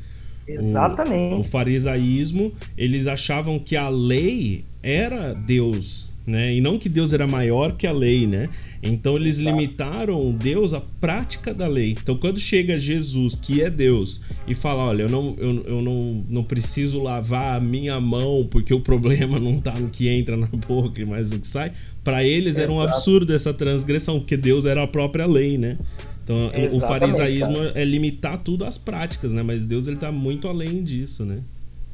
[0.48, 1.36] Exatamente.
[1.36, 6.56] O, o farisaísmo, eles achavam que a lei era Deus, né?
[6.56, 8.48] E não que Deus era maior que a lei, né?
[8.82, 11.98] Então eles limitaram Deus à prática da lei.
[12.02, 16.26] Então quando chega Jesus, que é Deus, e fala, olha, eu não, eu, eu não,
[16.30, 20.48] não preciso lavar a minha mão porque o problema não tá no que entra na
[20.48, 21.72] boca e mais no que sai,
[22.04, 25.78] para eles era um absurdo essa transgressão, porque Deus era a própria lei, né?
[26.24, 27.72] Então Exatamente, o farisaísmo cara.
[27.76, 29.42] é limitar tudo às práticas, né?
[29.42, 31.40] Mas Deus ele tá muito além disso, né?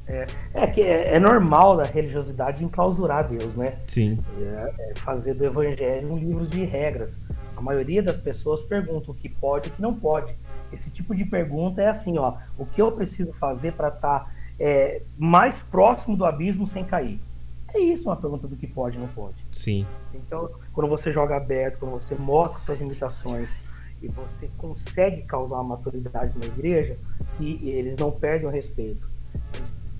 [0.07, 3.77] É, é que é, é, normal da religiosidade enclausurar Deus, né?
[3.87, 4.19] Sim.
[4.39, 7.17] É, é fazer do evangelho um livro de regras.
[7.57, 10.35] A maioria das pessoas pergunta o que pode e o que não pode.
[10.71, 14.31] Esse tipo de pergunta é assim, ó, o que eu preciso fazer para estar tá,
[14.59, 17.19] é, mais próximo do abismo sem cair?
[17.73, 19.35] É isso uma pergunta do que pode e não pode.
[19.51, 19.85] Sim.
[20.13, 23.57] Então, quando você joga aberto, quando você mostra suas limitações
[24.01, 26.95] e você consegue causar uma maturidade na igreja,
[27.37, 29.15] que eles não perdem o respeito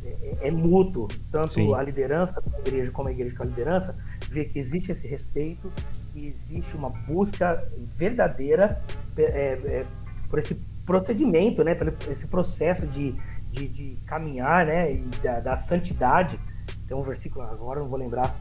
[0.06, 1.08] é, é mútuo.
[1.32, 1.74] Tanto Sim.
[1.74, 3.96] a liderança da igreja como a igreja com a liderança
[4.30, 5.72] vê que existe esse respeito,
[6.12, 8.82] que existe uma busca verdadeira
[9.18, 9.86] é, é,
[10.30, 13.16] por esse procedimento, né, por esse processo de,
[13.52, 16.40] de, de caminhar, né, e da, da, santidade.
[16.88, 18.36] Tem um versículo agora, não vou lembrar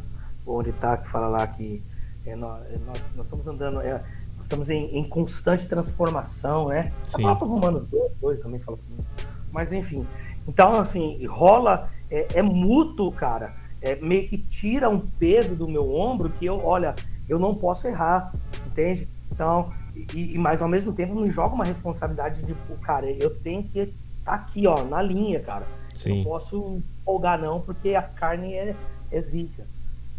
[0.46, 1.82] onde está que fala lá que
[2.26, 3.92] é, nós, é, nós, estamos andando, é,
[4.36, 6.92] nós estamos em, em, constante transformação, né?
[7.02, 7.24] Sim.
[7.24, 9.04] A própria Romanos 2, 2 também fala assim.
[9.50, 10.06] Mas enfim,
[10.46, 13.52] então, assim, rola, é, é mútuo, cara.
[13.80, 16.94] É, meio que tira um peso do meu ombro que eu, olha,
[17.28, 18.32] eu não posso errar,
[18.66, 19.08] entende?
[19.30, 23.62] Então, e, e mas ao mesmo tempo me joga uma responsabilidade de, cara, eu tenho
[23.62, 23.92] que estar
[24.24, 25.66] tá aqui, ó, na linha, cara.
[25.92, 26.18] Sim.
[26.18, 28.74] Não posso folgar não, porque a carne é,
[29.10, 29.66] é zica.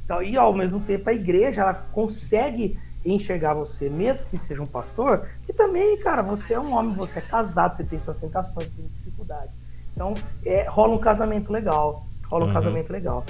[0.03, 4.67] Então, e ao mesmo tempo a igreja ela consegue enxergar você, mesmo que seja um
[4.67, 8.67] pastor, e também, cara, você é um homem, você é casado, você tem suas tentações,
[8.67, 9.51] você tem dificuldade.
[9.95, 10.13] Então,
[10.45, 12.53] é, rola um casamento legal, rola um uhum.
[12.53, 13.23] casamento legal.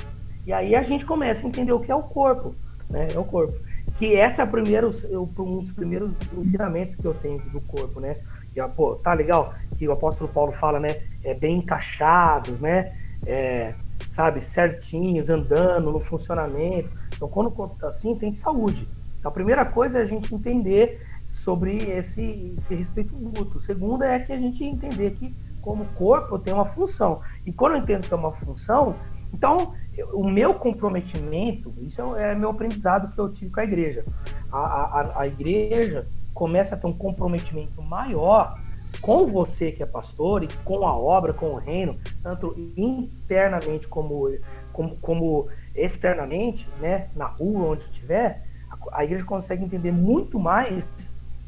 [0.45, 2.55] E aí a gente começa a entender o que é o corpo,
[2.89, 3.07] né?
[3.13, 3.53] É o corpo.
[3.97, 8.15] Que essa é a primeira, um dos primeiros ensinamentos que eu tenho do corpo, né?
[8.55, 11.01] E, pô, tá legal que o apóstolo Paulo fala, né?
[11.23, 12.93] É, bem encaixados, né?
[13.25, 13.73] É,
[14.11, 16.89] sabe, certinhos, andando no funcionamento.
[17.15, 18.87] Então, quando o corpo tá assim, tem saúde.
[19.19, 23.59] Então, a primeira coisa é a gente entender sobre esse, esse respeito mútuo.
[23.59, 25.33] Segunda é que a gente entender que,
[25.65, 27.21] como corpo, tem uma função.
[27.43, 28.95] E quando eu entendo que é uma função,
[29.33, 29.73] então,
[30.13, 34.05] o meu comprometimento, isso é, é meu aprendizado que eu tive com a igreja.
[34.51, 38.57] A, a, a igreja começa a ter um comprometimento maior
[39.01, 44.29] com você que é pastor e com a obra, com o reino, tanto internamente como,
[44.71, 50.85] como, como externamente, né, na rua, onde estiver, a, a igreja consegue entender muito mais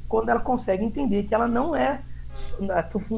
[0.10, 2.02] quando ela consegue entender que ela não é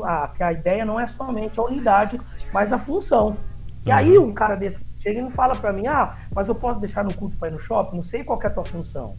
[0.03, 2.19] a, que a ideia não é somente a unidade,
[2.53, 3.37] mas a função.
[3.85, 6.79] E aí um cara desse chega e não fala para mim, ah, mas eu posso
[6.79, 7.95] deixar no culto para ir no shopping?
[7.95, 9.15] Não sei qual é a tua função.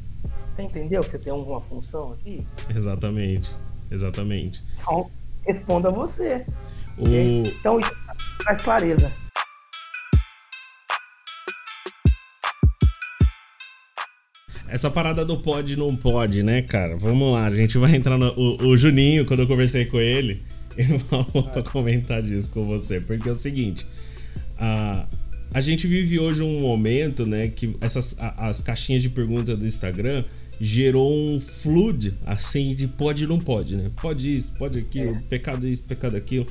[0.54, 2.46] Você entendeu que você tem alguma função aqui?
[2.68, 3.56] Exatamente,
[3.90, 4.62] exatamente.
[4.80, 5.10] Então,
[5.46, 6.44] responda você.
[6.98, 7.08] O...
[7.08, 7.90] Então isso
[8.44, 9.10] traz clareza.
[14.70, 16.96] Essa parada do pode não pode, né, cara?
[16.96, 18.32] Vamos lá, a gente vai entrar no.
[18.38, 20.40] O, o Juninho, quando eu conversei com ele,
[21.08, 23.00] falou pra comentar disso com você.
[23.00, 23.84] Porque é o seguinte:
[24.56, 25.06] a,
[25.52, 29.66] a gente vive hoje um momento, né, que essas a, as caixinhas de pergunta do
[29.66, 30.22] Instagram
[30.60, 33.90] gerou um flood assim de pode não pode, né?
[34.00, 35.22] Pode isso, pode aquilo, é.
[35.28, 36.46] pecado isso, pecado aquilo.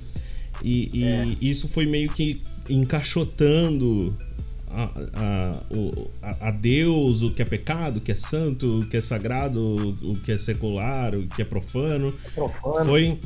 [0.62, 1.38] E, e é.
[1.40, 4.14] isso foi meio que encaixotando
[4.72, 5.64] a,
[6.22, 9.98] a, a, Deus, o que é pecado, o que é santo, o que é sagrado,
[10.02, 12.14] o que é secular, o que é profano.
[12.36, 12.86] profano.
[12.86, 13.20] Foi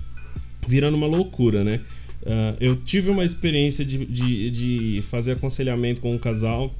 [0.67, 1.82] virando uma loucura, né?
[2.21, 6.73] Uh, eu tive uma experiência de, de, de, fazer aconselhamento com um casal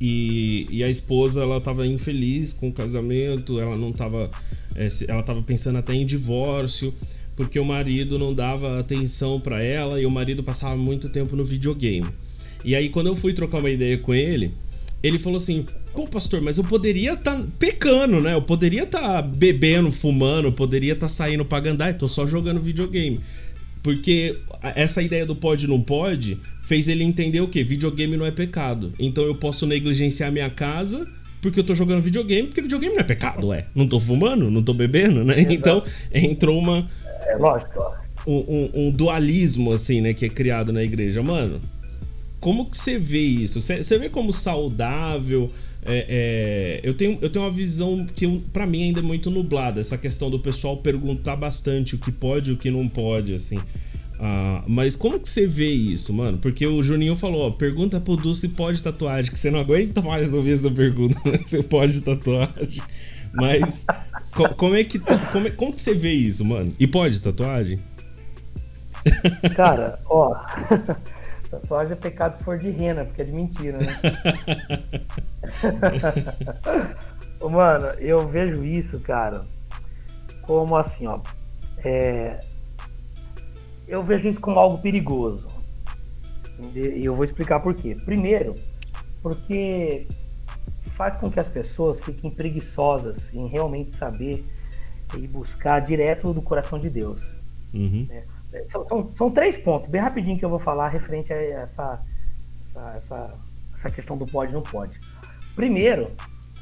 [0.00, 4.28] e, e a esposa ela estava infeliz com o casamento, ela não estava,
[4.74, 6.92] é, ela estava pensando até em divórcio
[7.36, 11.44] porque o marido não dava atenção para ela e o marido passava muito tempo no
[11.44, 12.08] videogame.
[12.66, 14.50] E aí quando eu fui trocar uma ideia com ele,
[15.02, 18.34] ele falou assim: Pô, pastor, mas eu poderia estar tá pecando, né?
[18.34, 22.08] Eu poderia estar tá bebendo, fumando, eu poderia estar tá saindo pra gandar, eu tô
[22.08, 23.20] só jogando videogame.
[23.82, 24.36] Porque
[24.74, 27.62] essa ideia do pode não pode fez ele entender o que?
[27.62, 28.92] Videogame não é pecado.
[28.98, 31.06] Então eu posso negligenciar minha casa
[31.40, 33.66] porque eu tô jogando videogame, porque videogame não é pecado, é.
[33.72, 35.38] Não tô fumando, não tô bebendo, né?
[35.38, 35.54] Exato.
[35.54, 36.90] Então entrou uma.
[37.28, 37.80] É lógico.
[38.26, 41.22] Um, um, um, dualismo, assim, né, que é criado na igreja.
[41.22, 41.60] Mano,
[42.46, 43.60] como que você vê isso?
[43.60, 45.50] Você vê como saudável?
[45.84, 49.80] É, é, eu, tenho, eu tenho uma visão que para mim ainda é muito nublada,
[49.80, 53.58] essa questão do pessoal perguntar bastante o que pode e o que não pode, assim.
[54.20, 56.38] Ah, mas como que você vê isso, mano?
[56.38, 60.00] Porque o Juninho falou, ó, pergunta pro Du se pode tatuagem, que você não aguenta
[60.00, 61.38] mais ouvir essa pergunta, né?
[61.44, 62.80] Se pode tatuagem.
[63.34, 63.84] Mas
[64.30, 66.72] co como é que tá, como, é, como que você vê isso, mano?
[66.78, 67.80] E pode tatuagem?
[69.56, 70.36] Cara, ó,
[71.50, 73.86] Tatuagem é pecado se for de rena, porque é de mentira, né?
[77.48, 79.46] Mano, eu vejo isso, cara,
[80.42, 81.20] como assim, ó.
[81.84, 82.40] É...
[83.86, 85.46] Eu vejo isso como algo perigoso.
[86.74, 87.94] E eu vou explicar por quê.
[88.04, 88.54] Primeiro,
[89.22, 90.08] porque
[90.92, 94.44] faz com que as pessoas fiquem preguiçosas em realmente saber
[95.16, 97.22] e buscar direto do coração de Deus.
[97.72, 98.06] Uhum.
[98.08, 98.24] Né?
[98.68, 102.00] São, são, são, três pontos, bem rapidinho que eu vou falar referente a essa,
[102.64, 103.34] essa, essa,
[103.74, 104.98] essa questão do pode não pode.
[105.54, 106.10] Primeiro,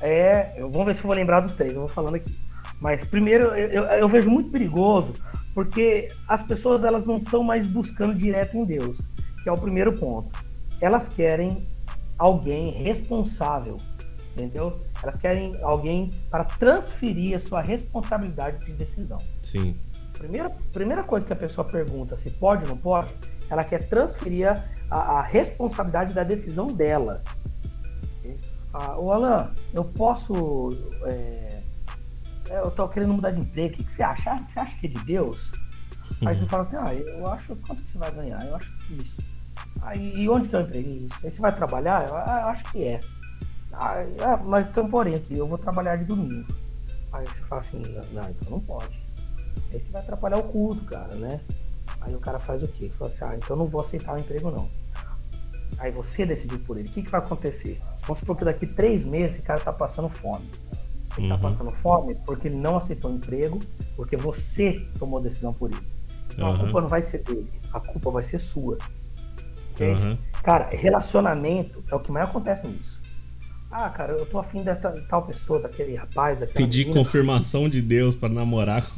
[0.00, 0.54] é.
[0.60, 2.32] Vamos ver se eu vou lembrar dos três, eu vou falando aqui.
[2.80, 5.14] Mas primeiro, eu, eu vejo muito perigoso,
[5.54, 8.98] porque as pessoas elas não estão mais buscando direto em Deus,
[9.42, 10.30] que é o primeiro ponto.
[10.80, 11.66] Elas querem
[12.18, 13.76] alguém responsável,
[14.32, 14.74] entendeu?
[15.02, 19.18] Elas querem alguém para transferir a sua responsabilidade de decisão.
[19.42, 19.74] Sim.
[20.18, 23.10] Primeira, primeira coisa que a pessoa pergunta se pode ou não pode,
[23.50, 24.48] ela quer transferir
[24.90, 27.22] a, a responsabilidade da decisão dela.
[28.72, 30.70] Ah, o Alan, eu posso.
[31.04, 31.62] É,
[32.50, 34.36] é, eu tô querendo mudar de emprego, o que, que você acha?
[34.38, 35.52] Você acha que é de Deus?
[36.26, 38.44] Aí você fala assim, ah, eu acho quanto que você vai ganhar?
[38.44, 39.16] Eu acho isso.
[39.80, 40.90] Aí, e onde que é o emprego?
[40.90, 41.18] Isso.
[41.22, 42.08] Aí você vai trabalhar?
[42.08, 43.00] Eu, ah, eu acho que é.
[43.72, 46.46] Ah, é, mas tem um porém aqui, eu vou trabalhar de domingo.
[47.12, 47.80] Aí você fala assim,
[48.12, 49.03] não, então não pode.
[49.72, 51.40] Aí você vai atrapalhar o culto, cara, né?
[52.00, 52.90] Aí o cara faz o quê?
[52.90, 54.68] Fala assim, ah, então não vou aceitar o emprego não.
[55.78, 56.88] Aí você decidiu por ele.
[56.88, 57.80] O que, que vai acontecer?
[58.02, 60.48] Vamos supor que daqui três meses esse cara tá passando fome.
[61.16, 61.40] Ele tá uhum.
[61.40, 63.60] tá passando fome porque ele não aceitou o emprego,
[63.96, 65.86] porque você tomou decisão por ele.
[66.32, 66.54] Então uhum.
[66.54, 68.78] a culpa não vai ser dele, a culpa vai ser sua.
[69.80, 70.16] Uhum.
[70.42, 73.00] Cara, relacionamento é o que mais acontece nisso.
[73.76, 74.72] Ah, cara, eu tô afim de
[75.08, 78.88] tal pessoa, daquele rapaz, Pedir confirmação de Deus para namorar.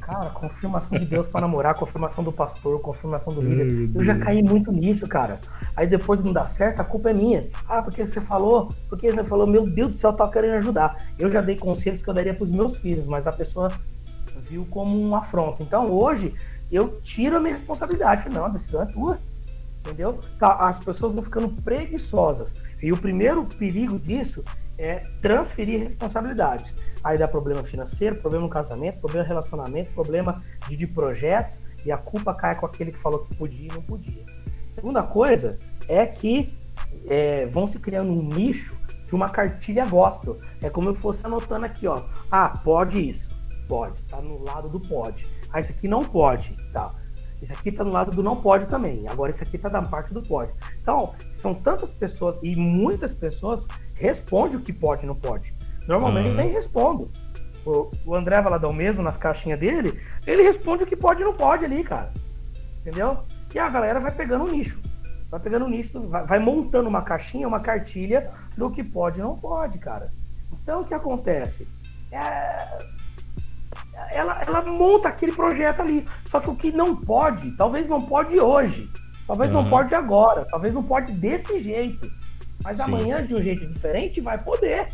[0.00, 3.94] Cara, confirmação de Deus para namorar, confirmação do pastor, confirmação do líder.
[3.94, 5.40] eu já caí muito nisso, cara.
[5.76, 7.46] Aí depois não dá certo, a culpa é minha.
[7.68, 11.06] Ah, porque você falou, porque você falou, meu Deus do céu, eu tô querendo ajudar.
[11.16, 13.70] Eu já dei conselhos que eu daria pros meus filhos, mas a pessoa
[14.48, 15.62] viu como um afronto.
[15.62, 16.34] Então hoje
[16.72, 18.28] eu tiro a minha responsabilidade.
[18.30, 19.18] Não, a decisão é tua
[19.82, 20.18] entendeu?
[20.38, 22.54] Tá, as pessoas vão ficando preguiçosas.
[22.80, 24.44] E o primeiro perigo disso
[24.78, 26.72] é transferir responsabilidade.
[27.04, 31.90] Aí dá problema financeiro, problema no casamento, problema no relacionamento, problema de, de projetos, e
[31.90, 34.24] a culpa cai com aquele que falou que podia e não podia.
[34.74, 36.56] Segunda coisa é que
[37.06, 40.38] é, vão se criando um nicho de uma cartilha gospel.
[40.62, 42.02] É como eu fosse anotando aqui, ó.
[42.30, 43.28] Ah, pode isso.
[43.68, 44.00] Pode.
[44.02, 45.26] Tá no lado do pode.
[45.52, 46.56] Ah, isso aqui não pode.
[46.72, 46.94] Tá.
[47.42, 49.06] Esse aqui está no lado do não pode também.
[49.08, 50.52] Agora esse aqui está da parte do pode.
[50.80, 55.52] Então, são tantas pessoas e muitas pessoas respondem o que pode e não pode.
[55.88, 56.34] Normalmente uhum.
[56.36, 57.10] nem respondo.
[57.66, 61.34] O, o André Valadão mesmo, nas caixinhas dele, ele responde o que pode e não
[61.34, 62.12] pode ali, cara.
[62.80, 63.18] Entendeu?
[63.52, 64.80] E a galera vai pegando um nicho.
[65.28, 69.22] Vai pegando um nicho, vai, vai montando uma caixinha, uma cartilha do que pode e
[69.22, 70.12] não pode, cara.
[70.52, 71.66] Então o que acontece?
[72.12, 72.78] É,
[74.14, 76.06] ela, ela monta aquele projeto ali.
[76.26, 78.90] Só que o que não pode, talvez não pode hoje,
[79.26, 79.62] talvez uhum.
[79.62, 82.10] não pode agora, talvez não pode desse jeito.
[82.62, 82.94] Mas Sim.
[82.94, 84.88] amanhã, de um jeito diferente, vai poder.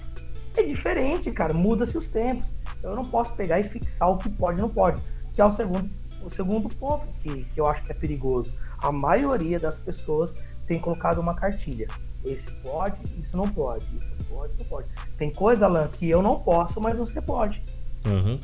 [0.57, 1.53] É diferente, cara.
[1.53, 2.49] Muda-se os tempos.
[2.83, 5.03] Eu não posso pegar e fixar o que pode e não pode.
[5.35, 5.91] Que é o segundo,
[6.25, 8.53] o segundo ponto que, que eu acho que é perigoso.
[8.79, 10.35] A maioria das pessoas
[10.67, 11.89] tem colocado uma cartilha.
[12.25, 13.85] Esse pode, isso não pode.
[13.97, 14.89] Isso pode, isso não pode.
[15.17, 17.63] Tem coisa, Alan, que eu não posso, mas você pode.
[18.07, 18.41] Uhum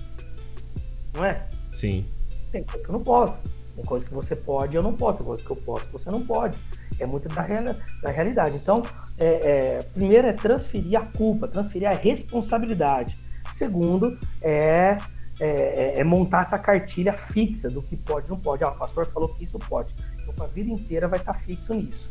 [1.14, 1.46] não é?
[1.72, 2.06] Sim.
[2.50, 3.38] Tem coisa que eu não posso.
[3.74, 5.18] Tem coisa que você pode e eu não posso.
[5.18, 6.58] Tem coisa que eu posso você não pode.
[6.98, 8.56] É muito da, real, da realidade.
[8.56, 8.82] Então,
[9.18, 13.18] é, é, primeiro é transferir a culpa, transferir a responsabilidade.
[13.52, 14.98] Segundo é,
[15.40, 18.62] é, é montar essa cartilha fixa do que pode e não pode.
[18.64, 19.94] Ah, o pastor falou que isso pode.
[20.22, 22.10] Então, a vida inteira vai estar fixo nisso.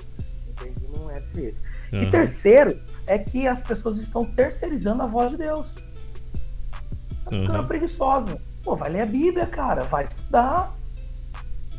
[0.50, 0.88] Entende?
[0.96, 1.60] Não é desse jeito.
[1.92, 2.04] Uhum.
[2.04, 5.74] E terceiro é que as pessoas estão terceirizando a voz de Deus.
[7.24, 7.68] Tá ficando uhum.
[7.68, 10.74] preguiçosa Pô, vai ler a Bíblia, cara, vai estudar.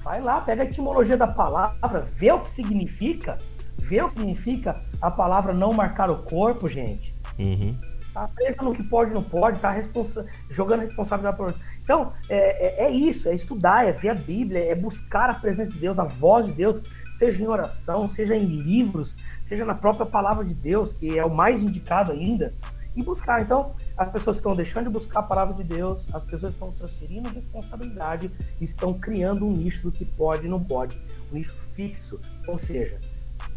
[0.03, 3.39] Vai lá, pega a etimologia da palavra, vê o que significa,
[3.79, 7.15] vê o que significa a palavra não marcar o corpo, gente.
[7.39, 7.75] Uhum.
[8.13, 11.55] Tá presa no que pode não pode, tá responsa jogando responsabilidade por.
[11.83, 15.73] Então, é, é, é, isso, é estudar, é ver a Bíblia, é buscar a presença
[15.73, 16.83] de Deus, a voz de Deus,
[17.19, 21.35] seja em oração, seja em livros, seja na própria palavra de Deus, que é o
[21.35, 22.53] mais indicado ainda
[22.97, 23.43] e buscar.
[23.43, 27.29] Então, as pessoas estão deixando de buscar a palavra de Deus, as pessoas estão transferindo
[27.31, 28.31] responsabilidade,
[28.61, 30.97] estão criando um nicho do que pode e não pode,
[31.33, 32.21] um nicho fixo.
[32.47, 32.99] Ou seja,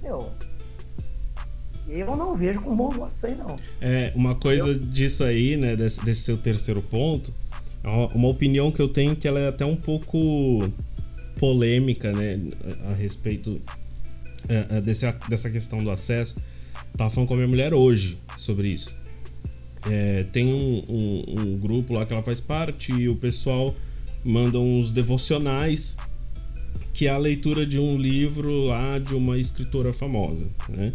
[0.01, 0.31] meu,
[1.87, 3.55] eu não vejo com bons olhos isso aí, não.
[3.79, 7.33] É, uma coisa disso aí, né, desse, desse, seu terceiro ponto,
[7.83, 10.69] é uma opinião que eu tenho que ela é até um pouco
[11.37, 12.39] polêmica, né,
[12.89, 13.61] a respeito
[14.49, 16.41] é, é desse, dessa questão do acesso.
[16.97, 18.96] Tava falando com a minha mulher hoje sobre isso.
[19.89, 23.75] É, tem um, um, um, grupo lá que ela faz parte e o pessoal
[24.23, 25.97] manda uns devocionais
[26.93, 30.91] que é a leitura de um livro lá de uma escritora famosa, né?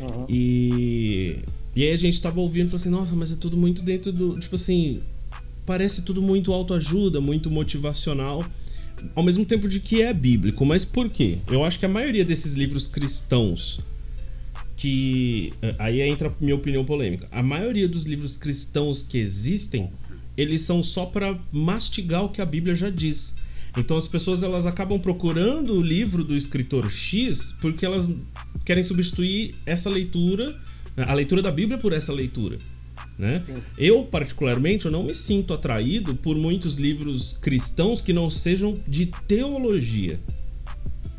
[0.00, 0.26] Uhum.
[0.28, 1.38] E,
[1.76, 4.12] e aí a gente tava ouvindo e falou assim, nossa, mas é tudo muito dentro
[4.12, 4.38] do...
[4.40, 5.00] Tipo assim,
[5.64, 8.44] parece tudo muito autoajuda, muito motivacional,
[9.14, 10.66] ao mesmo tempo de que é bíblico.
[10.66, 11.38] Mas por quê?
[11.46, 13.78] Eu acho que a maioria desses livros cristãos
[14.76, 17.28] que eh, aí entra a minha opinião polêmica.
[17.30, 19.90] A maioria dos livros cristãos que existem,
[20.36, 23.36] eles são só para mastigar o que a Bíblia já diz.
[23.76, 28.14] Então as pessoas elas acabam procurando o livro do escritor X porque elas
[28.64, 30.58] querem substituir essa leitura,
[30.96, 32.58] a leitura da Bíblia por essa leitura.
[33.18, 33.42] Né?
[33.78, 39.06] Eu, particularmente, eu não me sinto atraído por muitos livros cristãos que não sejam de
[39.26, 40.20] teologia.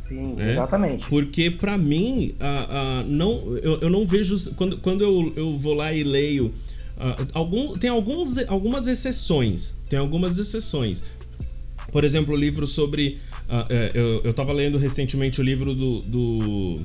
[0.08, 0.54] Sim, né?
[0.54, 1.08] exatamente.
[1.08, 4.36] Porque para mim, a, a, não, eu, eu não vejo.
[4.56, 6.52] Quando, quando eu, eu vou lá e leio.
[6.96, 9.78] Uh, algum, tem alguns, algumas exceções.
[9.90, 11.04] Tem algumas exceções.
[11.92, 13.18] Por exemplo, o livro sobre.
[13.50, 16.80] Uh, eu, eu tava lendo recentemente o livro do, do,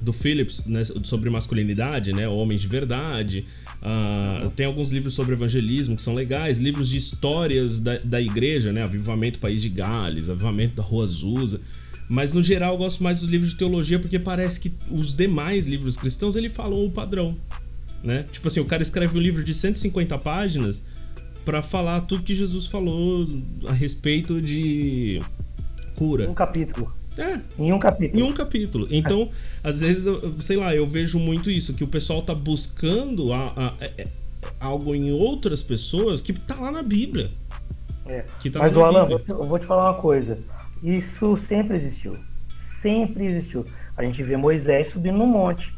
[0.00, 2.28] do Phillips né, sobre masculinidade, né?
[2.28, 3.44] Homens de Verdade.
[3.82, 8.72] Uh, tem alguns livros sobre evangelismo que são legais, livros de histórias da, da igreja,
[8.72, 8.82] né?
[8.82, 11.60] Avivamento País de Gales, Avivamento da Rua Azusa.
[12.10, 15.64] Mas no geral eu gosto mais dos livros de teologia porque parece que os demais
[15.64, 17.36] livros cristãos ele falam o padrão,
[18.02, 18.26] né?
[18.32, 20.84] Tipo assim, o cara escreve um livro de 150 páginas
[21.44, 23.24] para falar tudo que Jesus falou
[23.64, 25.22] a respeito de
[25.94, 26.28] cura.
[26.28, 26.92] Um capítulo.
[27.16, 27.40] É.
[27.56, 28.20] Em um capítulo.
[28.20, 28.88] Em um capítulo.
[28.90, 29.30] Então,
[29.62, 33.38] às vezes, eu, sei lá, eu vejo muito isso, que o pessoal tá buscando a,
[33.38, 34.08] a, a, é, é,
[34.58, 37.30] algo em outras pessoas que tá lá na Bíblia.
[38.04, 38.22] É.
[38.50, 40.36] Tá Mas, o Alan, eu vou te falar uma coisa.
[40.82, 42.16] Isso sempre existiu.
[42.56, 43.66] Sempre existiu.
[43.96, 45.72] A gente vê Moisés subindo no monte.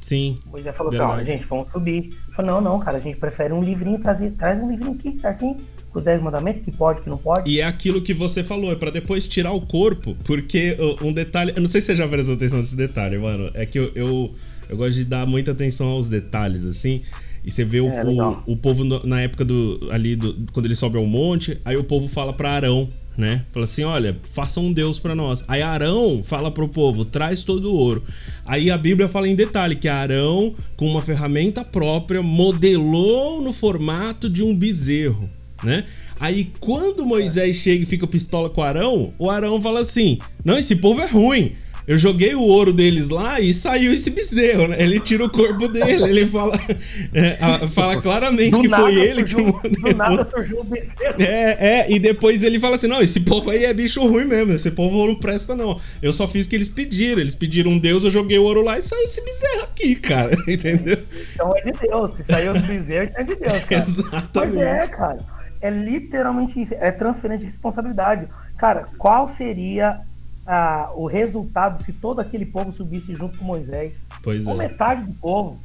[0.00, 0.38] Sim.
[0.46, 2.16] Moisés falou, calma, gente, vamos subir.
[2.32, 5.56] Falou, não, não, cara, a gente prefere um livrinho, traz, traz um livrinho aqui, certinho.
[5.90, 7.50] Com os 10 mandamentos, que pode, que não pode.
[7.50, 11.52] E é aquilo que você falou, é pra depois tirar o corpo, porque um detalhe.
[11.56, 13.50] Eu não sei se você já prestou atenção nesse detalhe, mano.
[13.54, 14.34] É que eu, eu,
[14.68, 17.02] eu gosto de dar muita atenção aos detalhes, assim.
[17.42, 19.88] E você vê o, é, o, o, povo na época do.
[19.90, 23.42] ali, do, quando ele sobe ao monte, aí o povo fala pra Arão, né?
[23.52, 25.44] Fala assim: olha, faça um Deus para nós.
[25.48, 28.02] Aí Arão fala pro povo: traz todo o ouro.
[28.44, 34.28] Aí a Bíblia fala em detalhe que Arão, com uma ferramenta própria, modelou no formato
[34.28, 35.28] de um bezerro,
[35.62, 35.84] né?
[36.18, 40.76] Aí quando Moisés chega e fica pistola com Arão, o Arão fala assim: não, esse
[40.76, 41.52] povo é ruim.
[41.86, 44.76] Eu joguei o ouro deles lá e saiu esse bezerro, né?
[44.82, 46.58] Ele tira o corpo dele, ele fala,
[47.14, 51.14] é, fala claramente do que foi ele surgiu, que Do nada surgiu o bezerro.
[51.20, 54.52] É, é, e depois ele fala assim: não, esse povo aí é bicho ruim mesmo,
[54.52, 55.78] esse povo não presta, não.
[56.02, 57.20] Eu só fiz o que eles pediram.
[57.20, 60.36] Eles pediram um Deus, eu joguei o ouro lá e saiu esse bezerro aqui, cara.
[60.48, 60.98] Entendeu?
[61.34, 62.16] Então é de Deus.
[62.16, 63.82] Se saiu do bezerro, então é de Deus, cara.
[63.82, 64.56] Exatamente.
[64.56, 65.18] Mas é, cara.
[65.60, 66.74] É literalmente isso.
[66.74, 68.26] É transferência de responsabilidade.
[68.58, 70.00] Cara, qual seria
[70.46, 74.06] ah, o resultado se todo aquele povo subisse junto com Moisés.
[74.22, 74.56] Pois ou é.
[74.56, 75.60] metade do povo.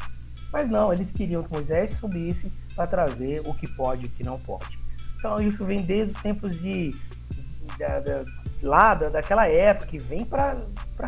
[0.52, 4.24] Mas não, eles queriam que Moisés subisse para trazer o que pode e o que
[4.24, 4.80] não pode.
[5.18, 10.58] Então isso vem desde os tempos de, de, lá da, daquela época que vem para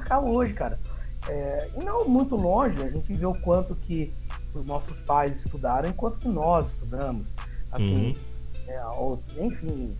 [0.06, 0.80] cá hoje, cara.
[1.28, 4.14] É, e não muito longe, a gente vê o quanto que
[4.54, 7.28] os nossos pais estudaram enquanto que nós estudamos.
[7.72, 8.16] Assim, uhum.
[8.68, 9.96] é, ou, enfim,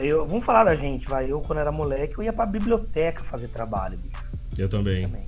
[0.00, 1.30] eu, vamos falar da gente, vai.
[1.30, 4.22] Eu, quando era moleque, eu ia pra biblioteca fazer trabalho, bicho.
[4.58, 5.02] Eu também.
[5.02, 5.26] também.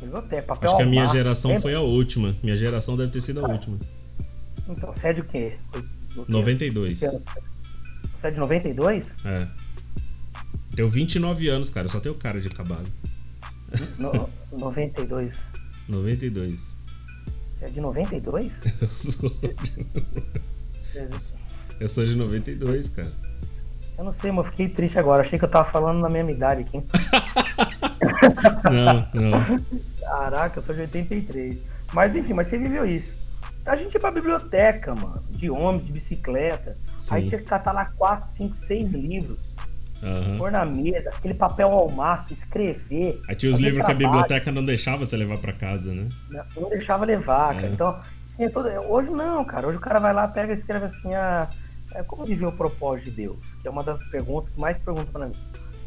[0.00, 2.34] Biblioteca, papel Acho que a minha geração foi a última.
[2.42, 3.78] Minha geração deve ter sido a última.
[4.68, 5.54] Então, você é de quê?
[6.28, 7.00] 92.
[7.00, 9.12] Você é de 92?
[9.24, 9.46] É.
[10.74, 11.86] Tenho 29 anos, cara.
[11.86, 12.86] Eu só tenho cara de acabado.
[13.98, 15.36] No, 92.
[15.88, 16.76] 92.
[17.58, 18.60] Você é de 92?
[18.80, 19.36] Eu sou.
[21.80, 23.12] Eu sou de 92, cara.
[24.00, 25.20] Eu não sei, mas eu fiquei triste agora.
[25.20, 26.82] Achei que eu tava falando na mesma idade aqui.
[28.64, 29.60] não, não.
[30.00, 31.58] Caraca, eu sou de 83.
[31.92, 33.12] Mas enfim, mas você viveu isso.
[33.66, 36.78] A gente ia pra biblioteca, mano, de ônibus, de bicicleta.
[36.96, 37.14] Sim.
[37.14, 39.54] Aí tinha que catar lá 4, 5, 6 livros.
[40.02, 40.38] Uhum.
[40.38, 43.20] Pôr na mesa, aquele papel ao maço, escrever.
[43.28, 43.98] Aí tinha os livros trabalho.
[43.98, 46.08] que a biblioteca não deixava você levar para casa, né?
[46.30, 47.66] Não, não deixava levar, cara.
[47.66, 47.70] É.
[47.70, 48.00] Então,
[48.88, 49.68] hoje não, cara.
[49.68, 51.42] Hoje o cara vai lá, pega e escreve assim, a.
[51.42, 51.59] Ah,
[51.94, 53.38] é como viver o propósito de Deus?
[53.60, 55.34] Que é uma das perguntas que mais perguntam para mim.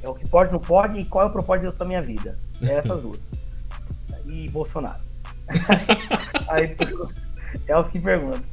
[0.01, 2.01] É o que pode, não pode e qual é o propósito de Deus para minha
[2.01, 2.35] vida?
[2.61, 3.19] É essas duas.
[4.25, 5.01] E Bolsonaro.
[6.49, 6.75] Aí
[7.67, 8.43] é os que perguntam.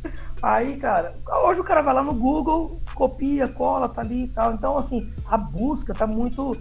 [0.43, 4.55] Aí, cara, hoje o cara vai lá no Google, copia, cola, tá ali e tal.
[4.55, 6.57] Então, assim, a busca tá muito.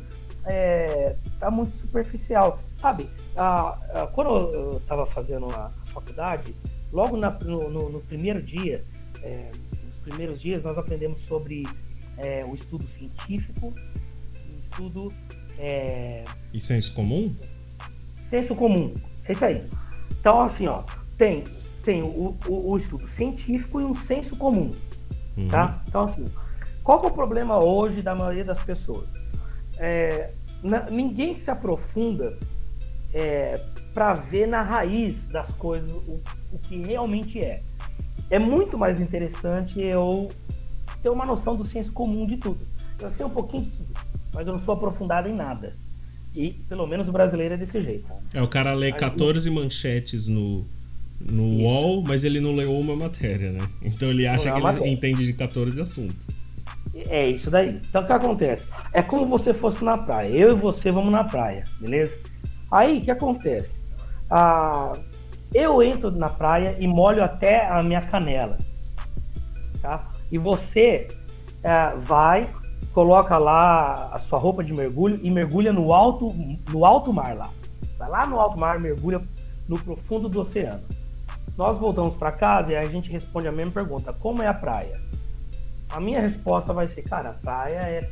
[0.46, 2.60] É, tá muito superficial.
[2.74, 6.56] Sabe, a, a, quando eu tava fazendo a faculdade,
[6.92, 8.84] logo na, no, no, no, primeiro dia,
[9.22, 9.52] é,
[10.10, 11.68] primeiros dias nós aprendemos sobre
[12.18, 15.14] é, o estudo científico, o estudo.
[15.58, 16.26] É...
[16.54, 17.34] E senso comum?
[18.30, 18.94] Senso comum,
[19.26, 19.64] é isso aí.
[20.20, 20.84] Então, assim, ó,
[21.18, 21.44] tem,
[21.84, 24.72] tem o, o, o estudo científico e um senso comum,
[25.38, 25.48] uhum.
[25.48, 25.82] tá?
[25.88, 26.26] Então, assim,
[26.84, 29.10] qual é o problema hoje da maioria das pessoas?
[29.78, 32.38] É, na, ninguém se aprofunda
[33.14, 33.60] é,
[33.94, 37.62] para ver na raiz das coisas o, o que realmente é
[38.30, 40.30] é muito mais interessante eu
[41.02, 42.66] ter uma noção do senso comum de tudo.
[43.00, 43.94] Eu sei um pouquinho de tudo,
[44.34, 45.74] mas eu não sou aprofundado em nada.
[46.36, 48.06] E pelo menos o brasileiro é desse jeito.
[48.34, 50.66] É, o cara lê 14 manchetes no,
[51.20, 51.64] no Isso.
[51.64, 53.68] UOL, mas ele não leu uma matéria, né?
[53.82, 54.90] Então ele acha que ele matéria.
[54.90, 56.30] entende de 14 assuntos.
[56.94, 57.80] É isso daí.
[57.90, 58.64] Então o que acontece?
[58.94, 60.30] É como você fosse na praia.
[60.30, 62.18] Eu e você vamos na praia, beleza?
[62.72, 63.74] Aí o que acontece?
[64.30, 64.94] Ah,
[65.54, 68.58] eu entro na praia e molho até a minha canela.
[69.82, 70.10] Tá?
[70.32, 71.08] E você
[71.64, 72.50] é, vai,
[72.94, 76.34] coloca lá a sua roupa de mergulho e mergulha no alto,
[76.70, 77.50] no alto mar lá.
[77.98, 79.22] Vai lá no alto mar, mergulha
[79.68, 80.82] no profundo do oceano.
[81.58, 85.00] nós voltamos para casa e a gente responde a mesma pergunta: como é a praia?
[85.90, 88.10] A minha resposta vai ser, cara, a praia é.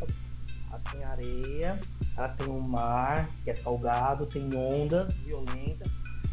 [0.69, 1.79] Ela tem areia,
[2.15, 5.89] ela tem um mar que é salgado, tem ondas violentas,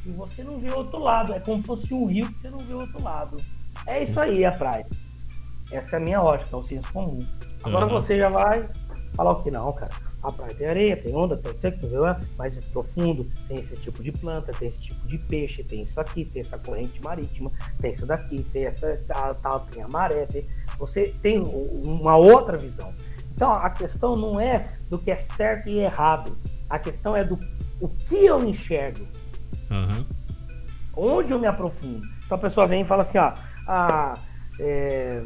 [0.06, 1.32] e você não vê o outro lado.
[1.32, 3.36] É como se fosse um rio que você não vê o outro lado.
[3.86, 4.86] É isso aí a praia.
[5.70, 7.26] Essa é a minha ótica, é o senso comum.
[7.62, 7.92] Agora uhum.
[7.92, 8.68] você já vai
[9.14, 9.92] falar o que não, cara.
[10.22, 11.52] A praia tem areia, tem onda, tem
[12.38, 16.24] mais profundo, tem esse tipo de planta, tem esse tipo de peixe, tem isso aqui,
[16.24, 20.46] tem essa corrente marítima, tem isso daqui, tem essa tal, tal tem a maré, tem...
[20.78, 22.90] você tem uma outra visão.
[23.34, 26.34] Então a questão não é do que é certo e errado,
[26.70, 27.38] a questão é do
[27.78, 29.06] o que eu enxergo,
[29.70, 30.04] uhum.
[30.96, 32.06] onde eu me aprofundo.
[32.24, 33.32] Então a pessoa vem e fala assim, ó,
[33.66, 34.14] ah,
[34.58, 35.22] é...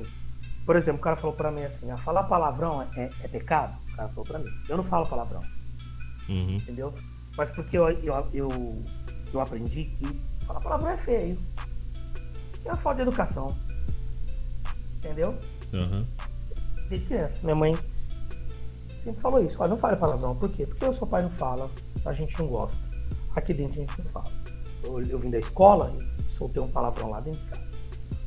[0.64, 3.76] por exemplo, o cara falou para mim assim, ah, falar palavrão é, é pecado?
[3.98, 4.50] cara falou pra mim.
[4.68, 5.40] Eu não falo palavrão.
[6.28, 6.56] Uhum.
[6.56, 6.94] Entendeu?
[7.36, 8.84] Mas porque eu, eu, eu,
[9.32, 11.36] eu aprendi que falar palavrão é feio.
[12.64, 13.56] É uma falta de educação.
[14.96, 15.36] Entendeu?
[15.72, 16.06] Uhum.
[16.88, 17.38] Desde criança.
[17.42, 17.78] Minha mãe
[19.02, 19.56] sempre falou isso.
[19.60, 20.36] Olha, não fale palavrão.
[20.36, 20.66] Por quê?
[20.66, 21.70] Porque o seu pai não fala,
[22.04, 22.87] a gente não gosta.
[23.38, 24.30] Aqui dentro a gente não fala.
[24.82, 27.62] Eu, eu vim da escola e soltei um palavrão lá dentro de casa.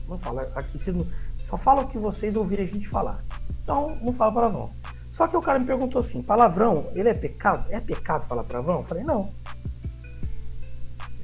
[0.07, 0.49] Não fala.
[0.55, 1.05] Aqui vocês não,
[1.37, 3.23] só fala o que vocês ouvirem a gente falar.
[3.63, 4.71] Então, não fala palavrão.
[5.11, 7.65] Só que o cara me perguntou assim: palavrão, ele é pecado?
[7.69, 8.77] É pecado falar palavrão?
[8.77, 9.29] Eu falei: não.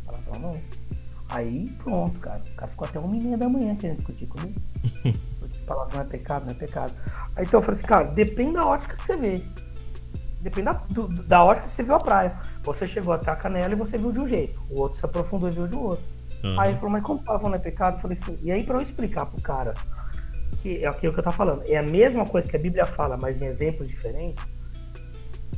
[0.06, 0.62] Palavrão não.
[1.30, 2.42] Aí pronto, cara.
[2.46, 4.60] O cara ficou até uma e meia da manhã querendo discutir comigo.
[5.66, 6.94] palavrão é pecado, não é pecado.
[7.36, 9.44] Aí então eu falei assim: cara, depende da ótica que você vê.
[10.48, 12.34] Depende da, do, da ótica que você viu a praia.
[12.64, 14.64] Você chegou até a canela e você viu de um jeito.
[14.70, 16.06] O outro se aprofundou e viu de outro.
[16.42, 16.58] Uhum.
[16.58, 17.98] Aí ele falou: mas como palavrão não é pecado?
[17.98, 19.74] Eu falei assim: e aí pra eu explicar pro cara
[20.62, 21.64] que é aquilo que eu estou falando.
[21.68, 24.42] É a mesma coisa que a Bíblia fala, mas em exemplos diferentes.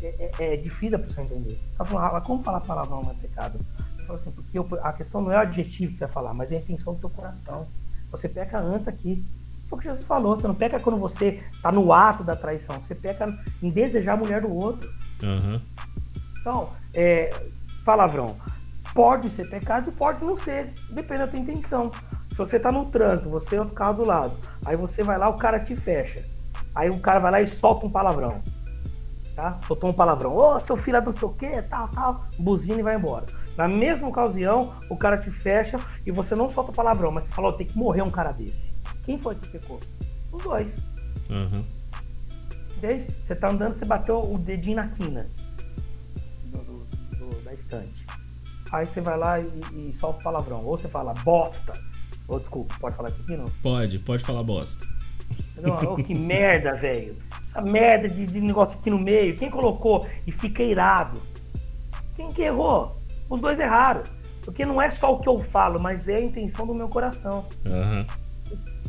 [0.01, 1.59] É, é, é difícil a pessoa entender.
[1.77, 3.59] Ela fala, ah, como falar palavrão não é pecado?
[3.99, 6.51] Eu falo assim, porque a questão não é o adjetivo que você vai falar, mas
[6.51, 7.67] é a intenção do teu coração.
[8.09, 9.23] Você peca antes aqui.
[9.70, 12.82] Foi o que Jesus falou, você não peca quando você está no ato da traição,
[12.82, 13.28] você peca
[13.61, 14.89] em desejar a mulher do outro.
[15.22, 15.61] Uhum.
[16.41, 17.32] Então, é,
[17.86, 18.36] palavrão.
[18.93, 21.91] Pode ser pecado e pode não ser, depende da tua intenção.
[22.30, 25.30] Se você tá no trânsito, você é o carro do lado, aí você vai lá,
[25.30, 26.26] o cara te fecha.
[26.74, 28.41] Aí o cara vai lá e solta um palavrão.
[29.36, 29.59] Tá?
[29.67, 30.36] Soltou um palavrão.
[30.36, 32.26] Ô, oh, seu filho é não sei o quê, tal, tal.
[32.38, 33.26] Buzina e vai embora.
[33.55, 37.51] Na mesma ocasião, o cara te fecha e você não solta palavrão, mas você falou,
[37.51, 38.68] oh, tem que morrer um cara desse.
[39.10, 39.80] Quem foi que pecou?
[40.32, 40.78] Os dois.
[41.32, 41.66] Uhum.
[42.78, 43.07] Entende?
[43.26, 45.26] Você tá andando, você bateu o dedinho na quina
[46.45, 46.86] do,
[47.18, 48.05] do, da estante.
[48.72, 50.64] Aí você vai lá e, e solta o palavrão.
[50.64, 51.74] Ou você fala bosta
[52.28, 53.45] oh, desculpa, pode falar isso aqui, não?
[53.64, 54.86] Pode, pode falar bosta.
[55.57, 57.18] Não, oh, que merda, velho.
[57.49, 59.36] Essa merda de, de, negócio aqui no meio.
[59.38, 61.20] Quem colocou e fica irado?
[62.16, 62.95] Quem que errou?
[63.28, 64.03] Os dois erraram.
[64.43, 67.47] Porque não é só o que eu falo, mas é a intenção do meu coração.
[67.66, 68.05] Uhum.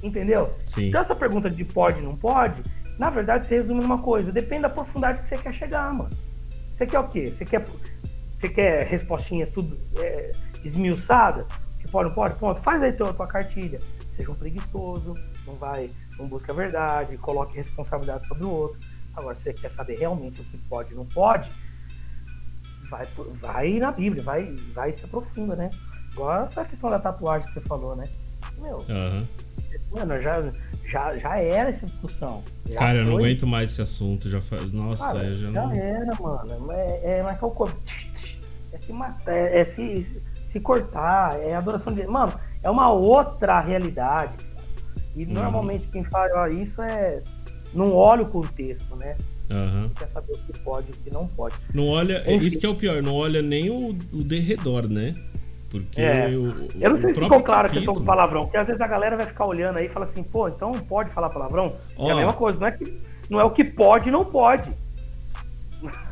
[0.03, 0.53] Entendeu?
[0.67, 0.89] Sim.
[0.89, 2.63] Então essa pergunta de pode não pode,
[2.99, 4.33] na verdade se resume numa coisa.
[4.33, 6.11] Depende da profundidade que você quer chegar, mano.
[6.73, 7.31] Você quer o quê?
[7.31, 7.65] Você quer,
[8.37, 10.33] você quer respostinhas tudo é,
[10.65, 11.47] esmiuçada?
[11.91, 12.35] pode, não pode?
[12.37, 12.61] Ponto.
[12.61, 13.79] Faz aí tua, tua cartilha.
[14.17, 15.15] Seja um preguiçoso,
[15.47, 18.79] não vai, não busca a verdade, coloque responsabilidade sobre o outro.
[19.15, 21.51] Agora, se você quer saber realmente o que pode e não pode,
[22.89, 23.07] vai,
[23.41, 25.71] vai na Bíblia, vai, vai se aprofunda, né?
[26.13, 28.05] Agora essa questão da tatuagem que você falou, né?
[28.59, 29.27] Meu, uhum.
[29.91, 30.51] Mano, já,
[30.87, 32.43] já, já era essa discussão.
[32.69, 34.29] Já Cara, eu não aguento mais esse assunto.
[34.29, 34.71] Já faz...
[34.73, 35.73] Nossa, Cara, já, já não...
[35.73, 36.73] era, mano.
[36.73, 37.71] É, é marcar o
[38.73, 42.05] É se matar, é, é se se cortar, é adoração de.
[42.09, 44.35] Mano, é uma outra realidade.
[45.15, 45.33] E uhum.
[45.33, 47.23] normalmente quem fala isso é.
[47.73, 49.17] Não olha o contexto, né?
[49.49, 49.89] Uhum.
[49.91, 51.55] Quer saber o que pode e o que não pode.
[51.73, 52.21] Não olha.
[52.23, 52.45] Enfim.
[52.45, 55.15] Isso que é o pior, não olha nem o, o derredor, né?
[55.71, 56.29] Porque é.
[56.29, 58.87] o, Eu não sei se ficou claro a questão do palavrão, porque às vezes a
[58.89, 61.77] galera vai ficar olhando aí e fala assim, pô, então pode falar palavrão?
[61.97, 62.09] Oh.
[62.09, 63.01] É a mesma coisa, não é, que,
[63.31, 64.71] não é o que pode não pode.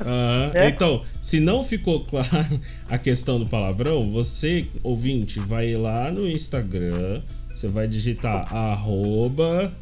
[0.00, 0.68] Ah, é?
[0.68, 2.28] Então, se não ficou claro
[2.88, 9.72] a questão do palavrão, você, ouvinte, vai lá no Instagram, você vai digitar arroba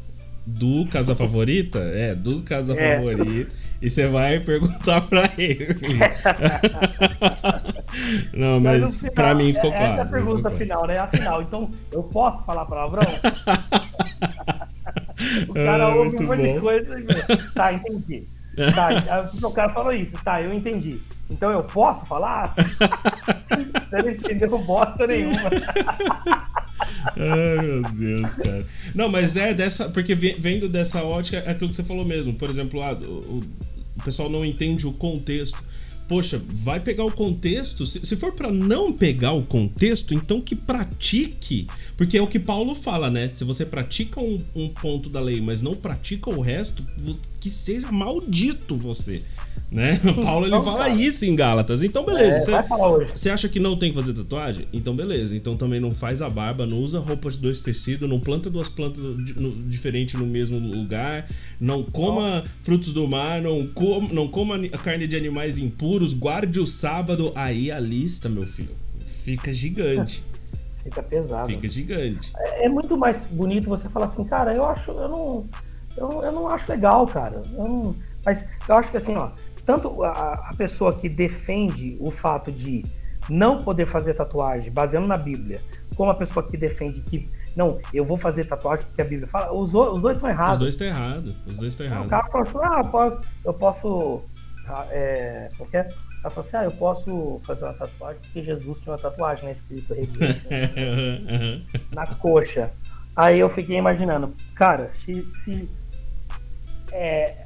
[0.45, 2.97] do Casa Favorita, é, do Casa é.
[2.97, 5.67] Favorita, e você vai perguntar pra ele.
[8.33, 9.85] Não, mas, mas final, pra mim ficou claro.
[9.85, 10.97] Essa é a pergunta final, né?
[10.97, 13.01] Afinal, então, eu posso falar palavrão?
[15.47, 17.03] o cara ah, ouve um monte de coisa e...
[17.53, 18.27] Tá, entendi.
[18.73, 20.99] Tá, o cara falou isso, tá, eu entendi.
[21.29, 22.55] Então eu posso falar?
[22.57, 25.49] Você não entendeu bosta nenhuma.
[27.15, 28.65] Ai, meu Deus, cara.
[28.95, 29.89] Não, mas é dessa.
[29.89, 32.33] Porque vendo dessa ótica, é aquilo que você falou mesmo.
[32.33, 33.43] Por exemplo, ah, o,
[33.97, 35.61] o pessoal não entende o contexto.
[36.07, 37.85] Poxa, vai pegar o contexto.
[37.85, 41.67] Se, se for para não pegar o contexto, então que pratique.
[41.95, 43.29] Porque é o que Paulo fala, né?
[43.33, 46.85] Se você pratica um, um ponto da lei, mas não pratica o resto,
[47.39, 49.21] que seja maldito você.
[49.69, 49.99] Né?
[50.23, 51.83] Paulo ele então, fala isso em Gálatas.
[51.83, 52.57] Então, beleza.
[52.57, 52.63] É,
[53.13, 54.67] você acha que não tem que fazer tatuagem?
[54.71, 55.35] Então, beleza.
[55.35, 58.69] Então também não faz a barba, não usa roupas de dois tecidos, não planta duas
[58.69, 59.03] plantas
[59.65, 65.17] diferentes no mesmo lugar, não coma frutos do mar, não coma, não coma carne de
[65.17, 67.31] animais impuros, guarde o sábado.
[67.35, 70.23] Aí a lista, meu filho, fica gigante.
[70.87, 71.49] Fica pesado.
[71.49, 72.31] Fica gigante.
[72.37, 75.45] É, é, muito mais bonito você falar assim, cara, eu acho, eu não,
[75.97, 77.43] eu, eu não acho legal, cara.
[77.57, 77.95] Eu não,
[78.25, 79.31] mas eu acho que assim, ó,
[79.67, 82.85] tanto a, a pessoa que defende o fato de
[83.29, 85.61] não poder fazer tatuagem baseando na Bíblia,
[85.93, 89.51] como a pessoa que defende que não, eu vou fazer tatuagem porque a Bíblia fala,
[89.51, 90.53] os, os dois estão errados.
[90.53, 91.35] Os dois estão errados.
[91.45, 92.05] Os dois estão errados.
[92.05, 94.21] O cara falou assim, ah, eu posso.
[94.69, 98.91] Ah, é, porque ela falou assim: ah, eu posso fazer uma tatuagem porque Jesus tinha
[98.91, 99.93] uma tatuagem né, escrito
[101.93, 102.71] na coxa.
[103.15, 105.67] Aí eu fiquei imaginando, cara, se, se
[106.91, 107.43] é,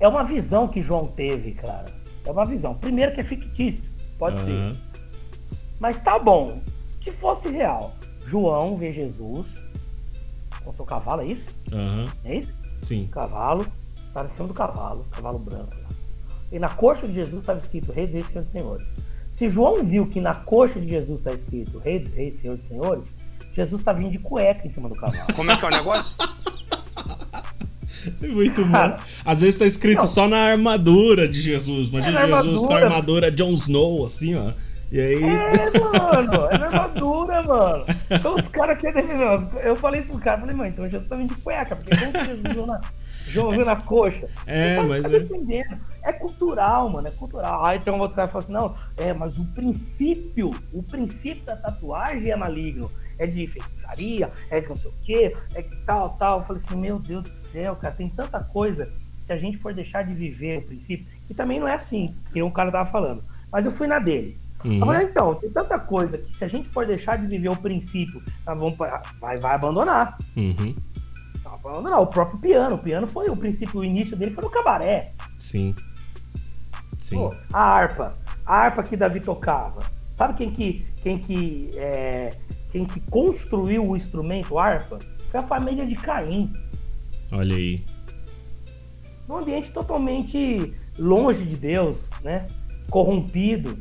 [0.00, 1.86] é uma visão que João teve, cara.
[2.24, 2.74] É uma visão.
[2.74, 4.74] Primeiro que é fictício, pode uhum.
[4.74, 4.80] ser.
[5.80, 6.60] Mas tá bom.
[7.00, 7.94] Que fosse real.
[8.26, 9.56] João vê Jesus
[10.64, 11.50] com seu cavalo, é isso?
[11.72, 12.08] Uhum.
[12.24, 12.52] É isso?
[12.82, 13.08] Sim.
[13.10, 13.66] Cavalo,
[14.12, 15.74] tá em cima do cavalo, cavalo branco.
[16.52, 18.86] E na coxa de Jesus estava escrito Rei dos Reis, Senhor dos Senhores.
[19.30, 22.66] Se João viu que na coxa de Jesus está escrito Rei dos Reis, Senhor dos
[22.66, 23.14] Senhores,
[23.54, 25.32] Jesus está vindo de cueca em cima do cavalo.
[25.34, 26.16] Como é que é o negócio?
[28.20, 28.96] Muito bom.
[29.24, 30.06] Às vezes tá escrito não.
[30.06, 31.88] só na armadura de Jesus.
[31.88, 32.66] Imagina é Jesus armadura.
[32.66, 34.50] com a armadura Jon Snow, assim, ó.
[34.90, 35.22] E aí.
[35.22, 37.84] É, mano, é armadura, mano.
[38.10, 39.04] Então os caras querem.
[39.62, 42.66] Eu falei pro cara, falei, mãe, então Jesus tá vindo de cueca, porque como Jesus
[42.66, 42.80] na,
[43.28, 44.28] viu na coxa?
[44.46, 45.02] É, mas.
[45.02, 46.10] Tá é...
[46.10, 47.64] é cultural, mano, é cultural.
[47.64, 51.44] Aí tem um outro cara que fala assim, não, é, mas o princípio, o princípio
[51.44, 55.76] da tatuagem é maligno é de feitiçaria, é que não sei o quê, é que
[55.84, 56.38] tal, tal.
[56.38, 58.90] Eu falei assim, meu Deus do céu, cara, tem tanta coisa.
[59.18, 62.42] Se a gente for deixar de viver o princípio, que também não é assim, que
[62.42, 63.22] um cara tava falando.
[63.50, 64.38] Mas eu fui na dele.
[64.64, 64.80] Uhum.
[64.80, 68.22] Falei, então, tem tanta coisa que se a gente for deixar de viver o princípio,
[68.46, 68.76] nós vamos,
[69.20, 70.18] vai, vai abandonar.
[70.36, 70.74] Uhum.
[71.64, 72.00] Abandonar.
[72.00, 72.76] O próprio piano.
[72.76, 75.12] O piano foi o princípio, o início dele foi no cabaré.
[75.38, 75.74] Sim.
[76.98, 77.16] Sim.
[77.16, 78.16] Pô, a harpa.
[78.44, 79.82] A harpa que Davi tocava.
[80.16, 82.32] Sabe quem que, quem que é,
[82.70, 84.98] quem que construiu o instrumento harpa
[85.30, 86.52] foi a família de Caim.
[87.32, 87.84] Olha aí.
[89.28, 92.46] Num ambiente totalmente longe de Deus, né?
[92.90, 93.78] Corrompido.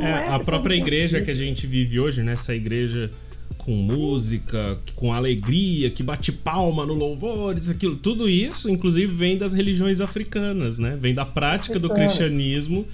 [0.00, 2.32] É, é, a própria igreja que a gente vive hoje, né?
[2.32, 3.10] Essa igreja
[3.58, 7.96] com música, com alegria, que bate palma no louvor, isso, aquilo.
[7.96, 10.96] Tudo isso, inclusive, vem das religiões africanas, né?
[11.00, 12.86] Vem da prática do cristianismo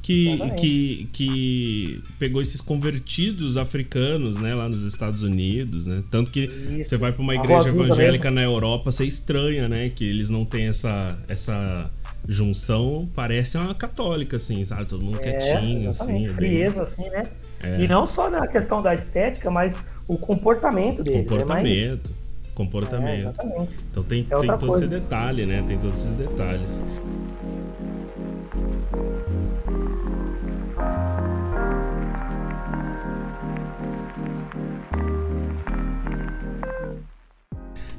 [0.00, 6.02] que, que, que pegou esses convertidos africanos, né, lá nos Estados Unidos, né?
[6.10, 6.90] Tanto que Isso.
[6.90, 10.66] você vai para uma igreja evangélica na Europa, você estranha, né, que eles não têm
[10.66, 11.90] essa essa
[12.26, 14.86] junção, parece uma católica assim, sabe?
[14.86, 16.82] Todo mundo é, quietinho assim, é frieza bem...
[16.82, 17.22] assim, né?
[17.62, 17.80] É.
[17.80, 19.76] E não só na questão da estética, mas
[20.12, 21.22] o comportamento deles.
[21.22, 22.10] Comportamento.
[22.10, 22.22] É mais...
[22.54, 23.40] Comportamento.
[23.40, 24.84] É, então tem, é tem todo coisa.
[24.84, 25.64] esse detalhe, né?
[25.66, 26.82] Tem todos esses detalhes.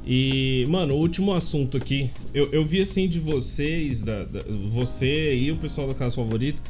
[0.06, 2.12] E, mano, o último assunto aqui.
[2.32, 6.62] Eu, eu vi assim de vocês, da, da, você e o pessoal da Casa Favorita,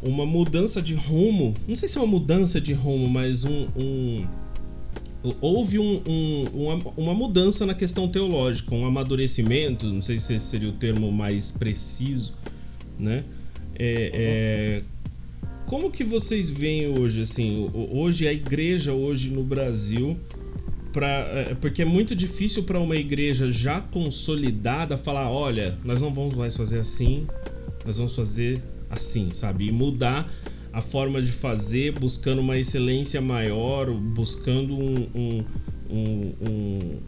[0.00, 1.56] uma mudança de rumo.
[1.66, 3.66] Não sei se é uma mudança de rumo, mas um.
[3.76, 4.26] um
[5.40, 9.86] houve um, um, uma, uma, mudança na questão teológica, um amadurecimento.
[9.86, 12.34] Não sei se esse seria o termo mais preciso,
[12.98, 13.24] né?
[13.74, 14.82] É, é,
[15.66, 20.16] como que vocês veem hoje, assim, hoje a igreja hoje no Brasil
[20.92, 26.12] Pra, é, porque é muito difícil para uma igreja já consolidada falar: olha, nós não
[26.12, 27.26] vamos mais fazer assim,
[27.84, 29.66] nós vamos fazer assim, sabe?
[29.66, 30.30] E mudar
[30.78, 35.44] a forma de fazer, buscando uma excelência maior, buscando um, um,
[35.90, 36.98] um, um,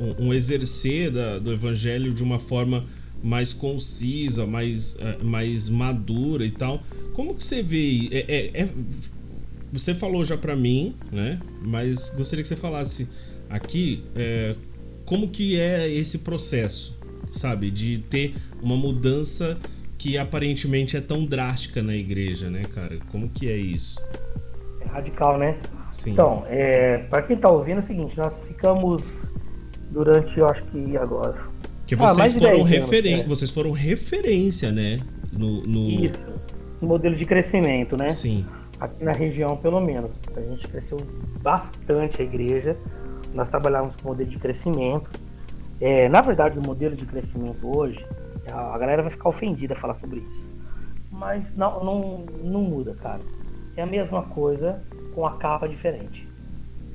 [0.00, 2.84] uh, uh, exercer da, do evangelho de uma forma
[3.22, 6.82] mais concisa, mais, uh, mais madura e tal.
[7.14, 8.08] Como que você vê?
[8.10, 8.68] É, é, é
[9.72, 11.40] você falou já para mim, né?
[11.62, 13.08] Mas gostaria que você falasse
[13.48, 14.56] aqui é,
[15.04, 16.98] como que é esse processo,
[17.30, 19.56] sabe, de ter uma mudança
[20.06, 22.96] que aparentemente é tão drástica na igreja, né, cara?
[23.10, 24.00] Como que é isso?
[24.80, 25.56] É radical, né?
[25.90, 26.12] Sim.
[26.12, 29.28] Então, é, para quem tá ouvindo é o seguinte, nós ficamos
[29.90, 31.34] durante, eu acho que agora.
[31.86, 35.00] Que vocês ah, foram referência, vocês foram referência, né?
[35.32, 35.88] No, no...
[36.04, 36.24] Isso,
[36.80, 38.10] modelo de crescimento, né?
[38.10, 38.46] Sim.
[38.78, 40.12] Aqui na região, pelo menos.
[40.36, 40.98] A gente cresceu
[41.42, 42.76] bastante a igreja.
[43.34, 45.10] Nós trabalhávamos com modelo de crescimento.
[45.80, 48.04] É, na verdade, o modelo de crescimento hoje,
[48.52, 50.46] a galera vai ficar ofendida a falar sobre isso.
[51.10, 53.20] Mas não, não, não muda, cara.
[53.76, 54.82] É a mesma coisa
[55.14, 56.28] com a capa diferente.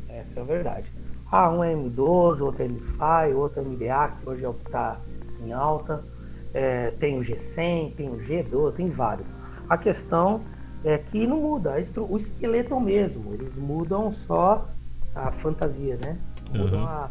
[0.10, 0.92] Essa é a verdade.
[1.32, 4.66] Ah, um é M12, outro é M5, outro é MDA, que hoje é o que
[4.66, 4.98] está
[5.44, 6.04] em alta.
[6.54, 9.28] É, tem o G100, tem o G12, tem vários.
[9.70, 10.42] A questão
[10.84, 11.76] é que não muda,
[12.10, 14.68] o esqueleto é o mesmo, eles mudam só
[15.16, 16.18] a fantasia, né?
[16.54, 16.86] Mudam uhum.
[16.86, 17.10] a,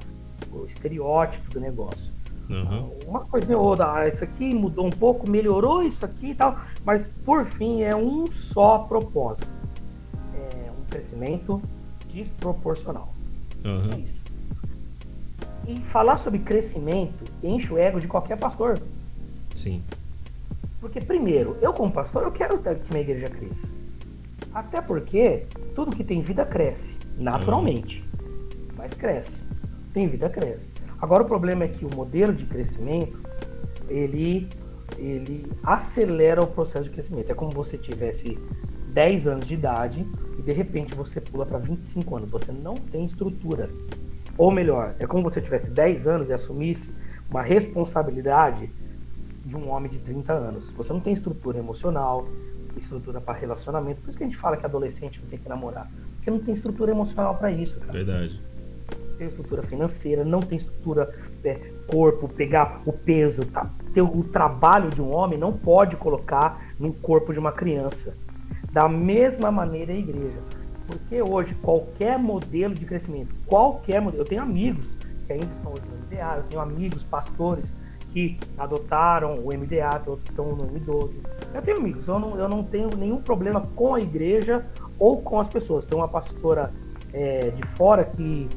[0.53, 2.13] o estereótipo do negócio.
[2.51, 2.91] Uhum.
[3.07, 6.59] Uma coisa ou outra, ah, isso aqui mudou um pouco, melhorou isso aqui e tal,
[6.85, 9.47] mas por fim é um só propósito:
[10.35, 11.63] é um crescimento
[12.13, 13.15] desproporcional.
[13.65, 13.93] Uhum.
[13.93, 14.21] É isso.
[15.69, 18.81] E falar sobre crescimento enche o ego de qualquer pastor.
[19.55, 19.81] Sim.
[20.81, 23.69] Porque, primeiro, eu como pastor, eu quero que minha igreja cresça.
[24.53, 28.03] Até porque tudo que tem vida cresce, naturalmente.
[28.19, 28.69] Uhum.
[28.77, 29.41] Mas cresce.
[29.93, 30.69] Tem vida, cresce.
[31.01, 33.19] Agora o problema é que o modelo de crescimento,
[33.89, 34.49] ele,
[34.99, 37.31] ele acelera o processo de crescimento.
[37.31, 38.39] É como você tivesse
[38.93, 40.07] 10 anos de idade
[40.39, 42.31] e de repente você pula para 25 anos.
[42.31, 43.71] Você não tem estrutura.
[44.37, 46.91] Ou melhor, é como você tivesse 10 anos e assumisse
[47.31, 48.71] uma responsabilidade
[49.45, 50.71] de um homem de 30 anos.
[50.71, 52.27] Você não tem estrutura emocional,
[52.77, 54.01] estrutura para relacionamento.
[54.01, 55.91] Por isso que a gente fala que adolescente não tem que namorar.
[56.17, 57.93] Porque não tem estrutura emocional para isso, cara.
[57.93, 58.41] Verdade.
[59.21, 61.15] Tem estrutura financeira, não tem estrutura
[61.45, 63.69] é, corpo, pegar o peso, tá?
[63.93, 68.15] Ter o trabalho de um homem não pode colocar no corpo de uma criança.
[68.73, 70.39] Da mesma maneira a igreja.
[70.87, 74.91] Porque hoje qualquer modelo de crescimento, qualquer modelo, eu tenho amigos
[75.27, 77.75] que ainda estão hoje no MDA, eu tenho amigos pastores
[78.15, 81.11] que adotaram o MDA, outros que estão no M12.
[81.53, 84.65] Eu tenho amigos, eu não, eu não tenho nenhum problema com a igreja
[84.99, 85.85] ou com as pessoas.
[85.85, 86.73] Tem uma pastora
[87.13, 88.49] é, de fora que,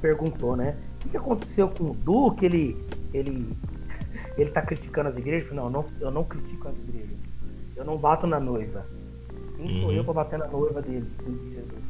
[0.00, 0.76] perguntou, né?
[1.04, 2.76] O que, aconteceu com o Du, que ele,
[3.12, 3.46] ele,
[4.36, 5.52] ele tá criticando as igrejas?
[5.52, 7.16] Não, não, eu não critico as igrejas.
[7.76, 8.84] Eu não bato na noiva.
[9.56, 9.82] Quem uhum.
[9.82, 11.80] sou eu para bater na noiva dele, de Jesus?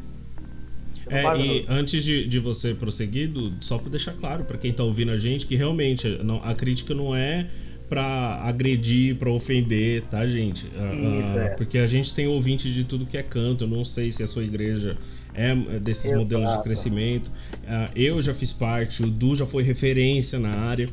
[1.09, 3.31] É, e antes de, de você prosseguir,
[3.61, 6.95] só para deixar claro para quem tá ouvindo a gente que realmente não, a crítica
[6.95, 7.49] não é
[7.89, 10.67] para agredir, para ofender, tá, gente?
[10.67, 11.49] Isso, é.
[11.57, 13.65] Porque a gente tem ouvintes de tudo que é canto.
[13.65, 14.97] Eu não sei se a sua igreja
[15.35, 16.21] é desses Exato.
[16.21, 17.29] modelos de crescimento.
[17.29, 20.89] Uh, eu já fiz parte, o Du já foi referência na área.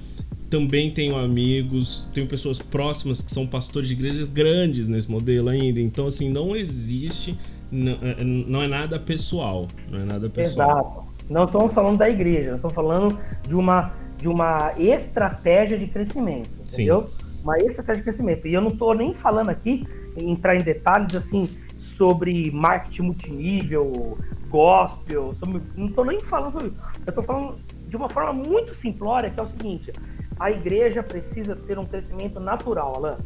[0.50, 5.82] Também tenho amigos, tenho pessoas próximas que são pastores de igrejas grandes nesse modelo ainda.
[5.82, 7.38] Então, assim, não existe
[7.72, 9.68] não, é, não é nada pessoal.
[9.90, 10.70] Não é nada pessoal.
[10.70, 11.08] Exato.
[11.30, 16.50] Não estamos falando da igreja, nós estamos falando de uma, de uma estratégia de crescimento.
[16.62, 17.08] Entendeu?
[17.08, 17.44] Sim.
[17.44, 18.48] Uma estratégia de crescimento.
[18.48, 19.86] E eu não estou nem falando aqui,
[20.16, 24.18] entrar em detalhes assim sobre marketing multinível,
[24.50, 26.78] gospel, sobre, não estou nem falando sobre isso.
[27.06, 29.94] Eu estou falando de uma forma muito simplória, que é o seguinte:
[30.40, 33.18] a igreja precisa ter um crescimento natural, Alain.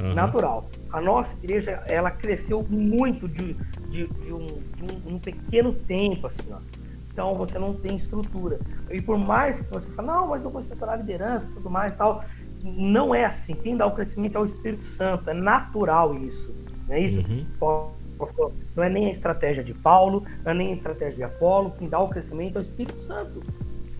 [0.00, 0.14] Uhum.
[0.14, 0.68] Natural.
[0.92, 3.54] A nossa igreja, ela cresceu muito de,
[3.88, 6.58] de, de, um, de um, um, pequeno tempo, assim, ó.
[7.10, 8.60] Então você não tem estrutura.
[8.90, 11.70] E por mais que você fale, não, mas eu vou estruturar a liderança e tudo
[11.70, 12.22] mais e tal,
[12.62, 13.54] não é assim.
[13.54, 16.54] Quem dá o crescimento é o Espírito Santo, é natural isso.
[16.86, 17.26] Não é isso?
[17.30, 17.46] Uhum.
[18.74, 21.88] Não é nem a estratégia de Paulo, não é nem a estratégia de Apolo, quem
[21.88, 23.42] dá o crescimento é o Espírito Santo.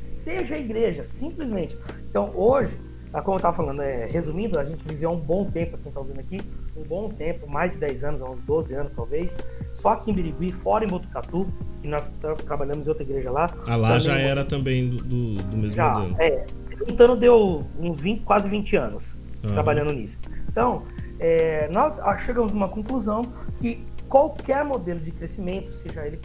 [0.00, 1.76] Seja a igreja, simplesmente.
[2.10, 2.76] Então hoje,
[3.12, 6.00] ah, como eu estava falando, é, resumindo, a gente viveu um bom tempo, quem está
[6.00, 6.40] ouvindo aqui,
[6.76, 9.36] um bom tempo, mais de 10 anos, uns 12 anos talvez,
[9.72, 11.46] só aqui em Birigui, fora em Botucatu,
[11.80, 13.50] que nós tra trabalhamos em outra igreja lá.
[13.68, 16.16] Ah, lá já era também do, do, do mesmo já, modelo.
[16.20, 16.44] É,
[16.76, 19.52] juntando deu uns 20, quase 20 anos uhum.
[19.52, 20.18] trabalhando nisso.
[20.48, 20.82] Então,
[21.18, 23.26] é, nós chegamos a uma conclusão
[23.60, 26.20] que qualquer modelo de crescimento, seja ele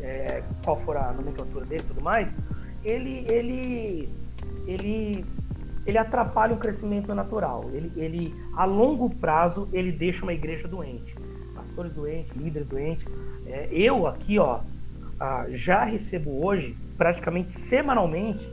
[0.00, 2.32] é, qual for a nomenclatura dele e tudo mais,
[2.84, 4.08] ele, ele,
[4.66, 5.24] ele
[5.86, 7.70] ele atrapalha o crescimento natural.
[7.72, 11.14] Ele, ele, a longo prazo, ele deixa uma igreja doente.
[11.54, 13.06] Pastores doentes, líderes doentes.
[13.46, 14.58] É, eu aqui, ó,
[15.20, 18.46] ah, já recebo hoje, praticamente semanalmente,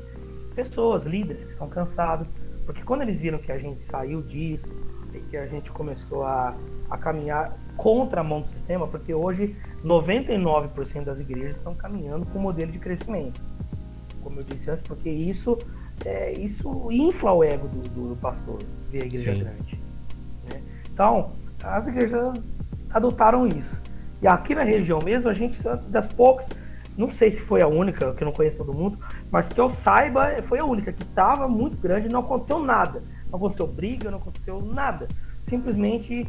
[0.55, 2.27] pessoas, líderes que estão cansados,
[2.65, 4.69] porque quando eles viram que a gente saiu disso
[5.13, 6.55] e que a gente começou a,
[6.89, 12.39] a caminhar contra a mão do sistema, porque hoje 99% das igrejas estão caminhando com
[12.39, 13.39] o modelo de crescimento.
[14.24, 15.57] Como eu disse antes, porque isso
[16.05, 18.59] é, isso infla o ego do, do pastor
[18.91, 19.39] ver a igreja Sim.
[19.39, 19.80] grande.
[20.49, 20.61] Né?
[20.91, 22.39] Então, as igrejas
[22.91, 23.76] adotaram isso.
[24.21, 26.47] E aqui na região mesmo, a gente, das poucas,
[26.97, 28.97] não sei se foi a única, que eu não conheço todo mundo,
[29.32, 33.01] mas que eu saiba, foi a única que estava muito grande não aconteceu nada.
[33.30, 35.07] Não aconteceu briga, não aconteceu nada.
[35.47, 36.28] simplesmente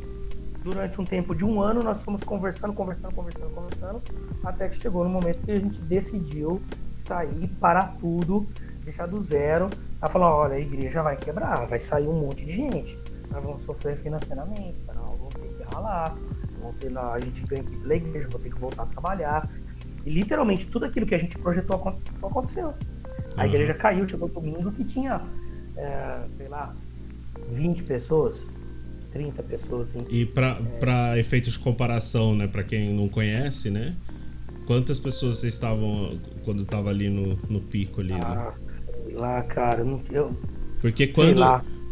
[0.64, 4.02] durante um tempo de um ano nós fomos conversando, conversando, conversando, conversando,
[4.42, 6.60] até que chegou no momento que a gente decidiu
[6.94, 8.48] sair, parar tudo,
[8.82, 9.68] deixar do zero.
[10.00, 12.98] Ela falou, olha, a igreja vai quebrar, vai sair um monte de gente.
[13.30, 16.16] Nós vamos sofrer financeiramente, nós vamos ter que ralar,
[16.58, 19.48] vamos ter lá, a gente ganha aqui pela igreja, vou ter que voltar a trabalhar.
[20.06, 22.72] E literalmente tudo aquilo que a gente projetou aconteceu.
[23.36, 23.46] A uhum.
[23.46, 25.20] igreja caiu, chegou domingo que tinha,
[25.76, 26.74] é, sei lá,
[27.52, 28.48] 20 pessoas,
[29.14, 29.88] 30 pessoas.
[29.96, 30.06] Assim.
[30.10, 31.20] E para é...
[31.20, 33.94] efeitos de comparação, né, para quem não conhece, né?
[34.66, 38.12] Quantas pessoas vocês estavam quando estava ali no, no pico ali?
[38.12, 38.52] Ah, né?
[39.04, 40.36] sei lá, cara, não, eu...
[40.80, 41.40] Porque quando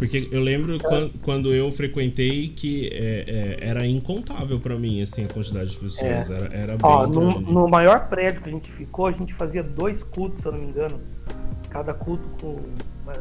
[0.02, 5.24] porque eu lembro quando, quando eu frequentei que é, é, era incontável para mim, assim,
[5.24, 6.28] a quantidade de pessoas.
[6.28, 6.34] É.
[6.34, 9.62] Era, era bem Ó, no, no, maior prédio que a gente ficou, a gente fazia
[9.62, 11.00] dois cultos, se eu não me engano.
[11.70, 12.58] Cada culto com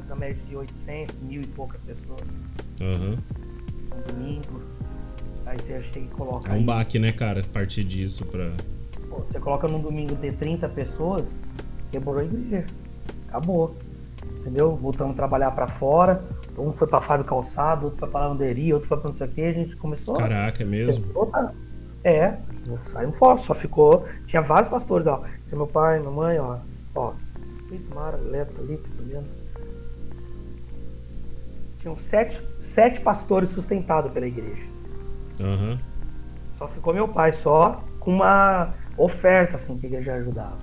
[0.09, 2.23] a média de 800, mil e poucas pessoas.
[2.81, 3.09] Aham.
[3.11, 3.40] Uhum.
[4.13, 4.61] Domingo.
[5.45, 6.47] Aí você chega e coloca.
[6.47, 7.41] É um aí, baque, né, cara?
[7.41, 8.51] A partir disso pra.
[9.09, 11.29] Pô, você coloca num domingo ter 30 pessoas,
[11.91, 12.65] quebrou a igreja.
[13.27, 13.75] Acabou.
[14.39, 14.75] Entendeu?
[14.75, 16.23] Voltamos a trabalhar para fora
[16.57, 19.31] um foi para Fábio Calçado, outro foi para lavanderia, outro foi para não sei o
[19.31, 20.15] que, a gente começou.
[20.15, 21.05] Caraca, é mesmo?
[22.03, 22.35] É,
[22.91, 24.05] saímos fora, só ficou.
[24.27, 25.23] Tinha vários pastores, ó.
[25.47, 26.57] Tinha meu pai, minha mãe, ó.
[26.95, 27.13] Ó,
[27.93, 29.40] Mara, Leto ali, tá vendo?
[31.81, 34.63] Tinham sete, sete pastores sustentados pela igreja.
[35.39, 35.77] Uhum.
[36.57, 40.57] Só ficou meu pai, só com uma oferta, assim, que a igreja ajudava.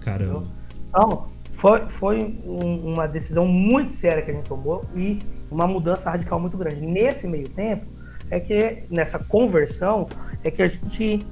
[0.00, 0.44] Caramba.
[0.88, 5.20] Então, foi, foi um, uma decisão muito séria que a gente tomou e
[5.50, 6.80] uma mudança radical muito grande.
[6.80, 7.86] Nesse meio tempo,
[8.30, 10.08] é que nessa conversão,
[10.42, 11.26] é que a gente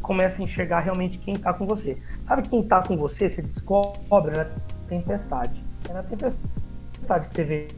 [0.00, 1.98] começa a enxergar realmente quem está com você.
[2.24, 3.28] Sabe quem está com você?
[3.28, 4.46] Você descobre na
[4.88, 5.62] tempestade.
[5.88, 7.68] É na tempestade que você vê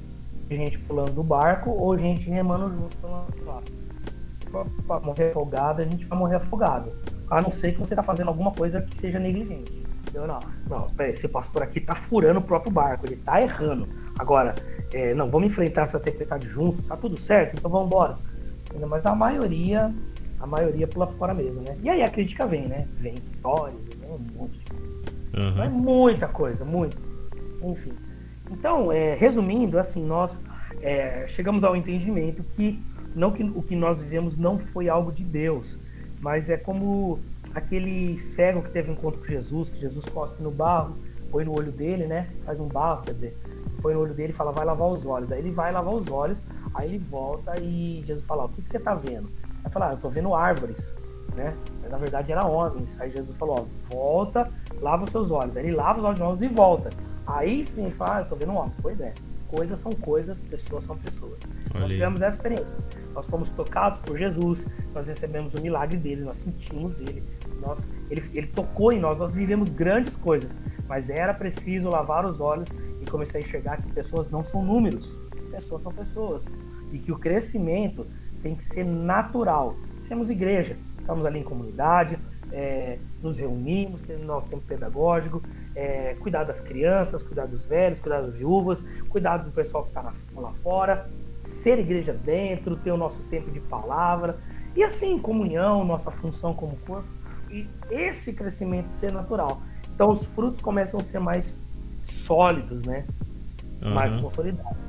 [0.57, 3.27] gente pulando do barco ou gente remando junto lá.
[4.41, 6.93] Se for para morrer afogado, a gente vai morrer afogado.
[7.31, 9.87] A não ser que você está fazendo alguma coisa que seja negligente.
[10.03, 10.27] Entendeu?
[10.27, 13.87] Não, não, esse pastor aqui tá furando o próprio barco, ele tá errando.
[14.19, 14.55] Agora,
[14.93, 18.17] é, não, vamos enfrentar essa tempestade junto, tá tudo certo, então vamos embora.
[18.89, 19.95] Mas a maioria,
[20.41, 21.77] a maioria pula fora mesmo, né?
[21.83, 22.87] E aí a crítica vem, né?
[22.97, 24.89] Vem histórias, vem um monte de coisa.
[25.37, 25.63] Uhum.
[25.63, 26.97] É muita coisa, muito.
[27.63, 27.93] Enfim.
[28.51, 30.41] Então, é, resumindo, assim, nós
[30.81, 32.83] é, chegamos ao entendimento que
[33.15, 35.79] não que o que nós vivemos não foi algo de Deus,
[36.21, 37.19] mas é como
[37.55, 40.97] aquele cego que teve um encontro com Jesus, que Jesus cospe no barro,
[41.31, 42.29] põe no olho dele, né?
[42.45, 43.37] Faz um barro, quer dizer,
[43.83, 45.33] põe no olho dele e fala, vai lavar os olhos.
[45.33, 46.43] Aí ele vai lavar os olhos,
[46.75, 49.29] aí ele volta e Jesus fala, o que, que você tá vendo?
[49.65, 50.95] Aí fala, ah, eu tô vendo árvores,
[51.35, 51.55] né?
[51.83, 53.01] Mas na verdade era homens.
[53.01, 55.57] Aí Jesus falou, ó, volta, lava os seus olhos.
[55.57, 56.91] Aí ele lava os olhos de e volta.
[57.29, 58.75] Aí sim, fala, ah, eu tô vendo homens.
[58.81, 59.13] Pois é,
[59.49, 61.39] coisas são coisas, pessoas são pessoas.
[61.75, 62.67] Nós tivemos essa experiência.
[63.15, 64.65] Nós fomos tocados por Jesus,
[64.95, 67.23] nós recebemos o milagre dele, nós sentimos ele,
[67.61, 70.57] nós, ele, ele tocou em nós, nós vivemos grandes coisas,
[70.87, 72.69] mas era preciso lavar os olhos
[73.03, 75.17] e começar a enxergar que pessoas não são números,
[75.51, 76.45] pessoas são pessoas.
[76.93, 78.07] E que o crescimento
[78.43, 79.77] tem que ser natural.
[80.03, 82.19] Somos igreja, estamos ali em comunidade,
[82.53, 85.43] é, nos reunimos, temos nosso tempo pedagógico,
[85.79, 90.13] é, cuidar das crianças, cuidar dos velhos, cuidar das viúvas, cuidar do pessoal que está
[90.35, 91.09] lá fora,
[91.45, 94.37] ser igreja dentro, ter o nosso tempo de palavra,
[94.75, 97.09] e assim, comunhão, nossa função como corpo
[97.49, 99.63] e esse crescimento ser natural.
[99.95, 101.57] Então os frutos começam a ser mais
[102.03, 103.05] sólidos, né?
[103.81, 103.95] Uhum.
[103.95, 104.83] Mais consolidados.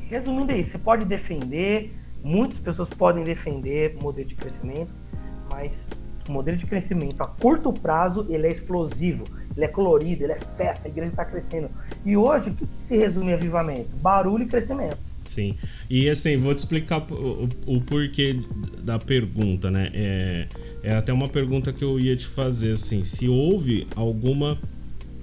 [0.00, 4.90] Resumindo aí, você pode defender, muitas pessoas podem defender o modelo de crescimento,
[5.50, 5.88] mas
[6.28, 9.24] o modelo de crescimento a curto prazo ele é explosivo,
[9.56, 11.70] ele é colorido, ele é festa, a igreja está crescendo.
[12.04, 13.88] E hoje o que, que se resume avivamento?
[13.96, 14.98] Barulho e crescimento.
[15.24, 15.54] Sim.
[15.88, 18.40] E assim, vou te explicar o, o porquê
[18.82, 19.90] da pergunta, né?
[19.92, 20.46] É,
[20.82, 24.58] é até uma pergunta que eu ia te fazer, assim, se houve alguma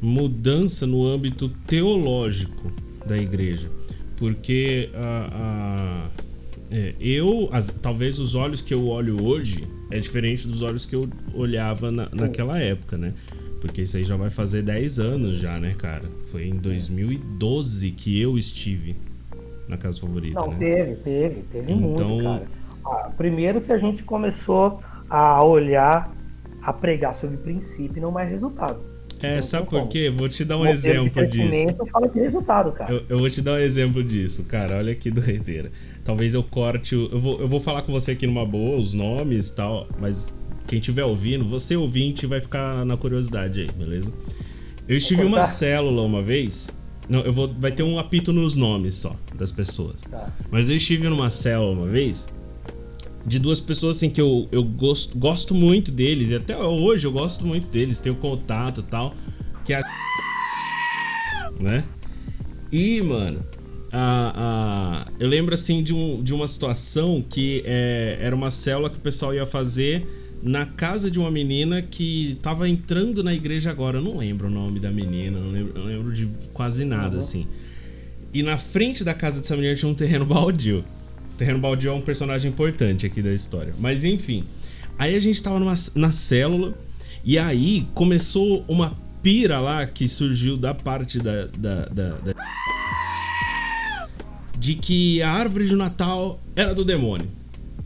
[0.02, 2.72] mudança no âmbito teológico
[3.06, 3.70] da igreja.
[4.18, 6.28] Porque a, a
[6.70, 10.96] é, eu, as, talvez os olhos que eu olho hoje é diferente dos olhos que
[10.96, 13.14] eu olhava na, naquela época, né?
[13.60, 16.06] Porque isso aí já vai fazer 10 anos já, né, cara?
[16.32, 18.96] Foi em 2012 que eu estive
[19.68, 20.40] na casa favorita.
[20.40, 20.58] Não, né?
[20.58, 22.10] teve, teve, teve então...
[22.10, 22.48] muito, cara.
[22.86, 26.14] Ah, primeiro que a gente começou a olhar,
[26.62, 28.80] a pregar sobre princípio e não mais resultado.
[29.22, 30.10] É, então, sabe por quê?
[30.10, 31.76] Vou te dar um exemplo disso.
[31.92, 32.94] fala de resultado, cara.
[32.94, 34.78] Eu, eu, vou te dar um exemplo disso, cara.
[34.78, 35.72] Olha que doideira.
[36.04, 36.94] Talvez eu corte.
[36.94, 40.34] Eu vou, eu vou falar com você aqui numa boa, os nomes e tal, mas
[40.68, 44.12] quem estiver ouvindo, você ouvinte vai ficar na curiosidade aí, beleza?
[44.88, 46.70] Eu estive em uma célula uma vez
[47.10, 47.54] Não, eu vou.
[47.60, 50.02] Vai ter um apito nos nomes só das pessoas.
[50.02, 50.30] Tá.
[50.52, 52.28] Mas eu estive numa célula uma vez
[53.26, 57.12] de duas pessoas assim que eu, eu gosto, gosto muito deles, e até hoje eu
[57.12, 59.14] gosto muito deles, tenho contato e tal.
[59.66, 59.84] Que é a.
[61.60, 61.84] Né?
[62.72, 63.44] E, mano,
[63.92, 68.92] a, a, eu lembro assim de, um, de uma situação que é, era uma célula
[68.92, 70.08] que o pessoal ia fazer
[70.42, 73.98] na casa de uma menina que tava entrando na igreja agora.
[73.98, 77.20] Eu não lembro o nome da menina, não lembro, não lembro de quase nada, uhum.
[77.20, 77.48] assim.
[78.34, 80.84] E na frente da casa dessa menina tinha um terreno baldio.
[81.34, 83.74] O terreno baldio é um personagem importante aqui da história.
[83.80, 84.44] Mas enfim.
[84.98, 86.74] Aí a gente tava numa, na célula
[87.24, 92.34] e aí começou uma pira lá que surgiu da parte da, da, da, da
[94.58, 97.37] de que a árvore de Natal era do demônio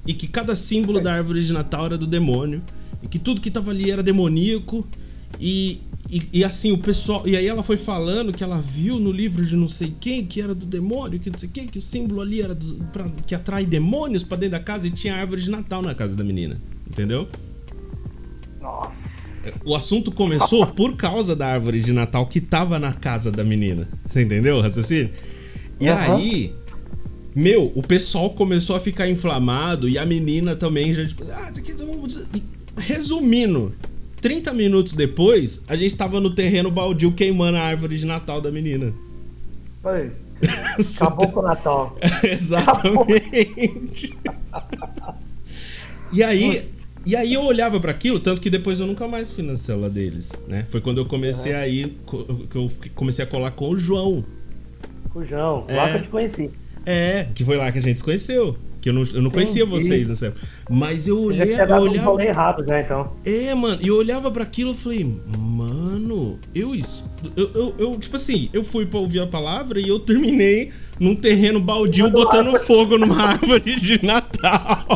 [0.06, 2.62] e que cada símbolo da árvore de Natal era do demônio
[3.04, 4.86] e que tudo que tava ali era demoníaco
[5.39, 5.80] e,
[6.10, 9.45] e, e, assim o pessoal e aí ela foi falando que ela viu no livro
[9.45, 12.22] de não sei quem que era do demônio que não sei quem que o símbolo
[12.22, 15.49] ali era do, pra, que atrai demônios para dentro da casa e tinha árvore de
[15.49, 17.28] Natal na casa da menina entendeu?
[18.60, 19.22] Nossa.
[19.66, 23.88] O assunto começou por causa da árvore de Natal que tava na casa da menina
[24.06, 25.12] você entendeu raciocínio?
[25.80, 25.97] E uhum.
[25.97, 26.61] aí
[27.36, 31.07] meu, o pessoal começou a ficar inflamado e a menina também já.
[31.07, 31.51] Tipo, ah,
[32.77, 33.73] resumindo,
[34.21, 38.51] 30 minutos depois, a gente tava no terreno baldio queimando a árvore de Natal da
[38.51, 38.93] menina.
[39.84, 40.11] Oi.
[41.01, 41.97] Acabou com o Natal.
[42.23, 44.17] Exatamente.
[46.11, 46.69] e aí,
[47.05, 49.89] e aí eu olhava para aquilo, tanto que depois eu nunca mais fui na célula
[49.89, 50.65] deles, né?
[50.69, 51.59] Foi quando eu comecei uhum.
[51.59, 51.97] a ir,
[52.49, 54.23] que eu comecei a colar com o João.
[55.09, 55.91] Com o João, lá é.
[55.91, 56.51] que eu te conheci.
[56.86, 58.57] É, que foi lá que a gente se conheceu.
[58.82, 60.47] Que eu não, eu não conhecia vocês nessa época.
[60.67, 61.53] Mas eu olhei.
[61.53, 62.13] Eu olhava.
[62.13, 63.11] Um errado já, então.
[63.23, 67.07] É, mano, e eu olhava para aquilo e falei, mano, eu isso.
[67.36, 71.15] Eu, eu, eu, tipo assim, eu fui pra ouvir a palavra e eu terminei num
[71.15, 74.88] terreno baldio botando fogo numa árvore de Natal.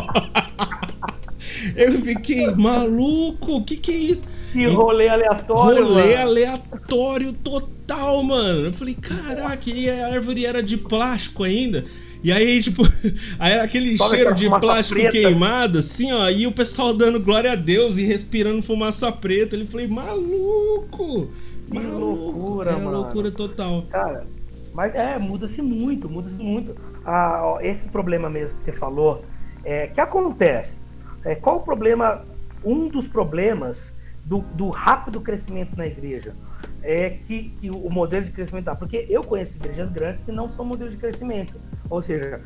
[1.76, 4.24] eu fiquei, maluco, o que que é isso?
[4.56, 6.22] Que rolê aleatório, Rolê mano.
[6.22, 8.66] aleatório total, mano.
[8.66, 11.84] Eu falei, caraca, e a árvore era de plástico ainda.
[12.24, 12.82] E aí, tipo,
[13.38, 15.12] aí aquele cheiro de plástico preta.
[15.12, 19.54] queimado, assim, ó, e o pessoal dando glória a Deus e respirando fumaça preta.
[19.54, 21.30] Ele falei, maluco!
[21.66, 22.96] Que maluco, loucura, era mano.
[22.96, 23.84] loucura total.
[23.90, 24.24] Cara,
[24.72, 26.74] mas é, muda-se muito, muda-se muito.
[27.04, 29.24] Ah, ó, esse problema mesmo que você falou,
[29.64, 30.78] é, que acontece?
[31.24, 32.24] É, qual o problema?
[32.64, 33.92] Um dos problemas
[34.26, 36.34] do, do rápido crescimento na igreja
[36.82, 38.74] é que, que o modelo de crescimento dá.
[38.74, 41.54] Porque eu conheço igrejas grandes que não são modelo de crescimento.
[41.88, 42.40] Ou seja,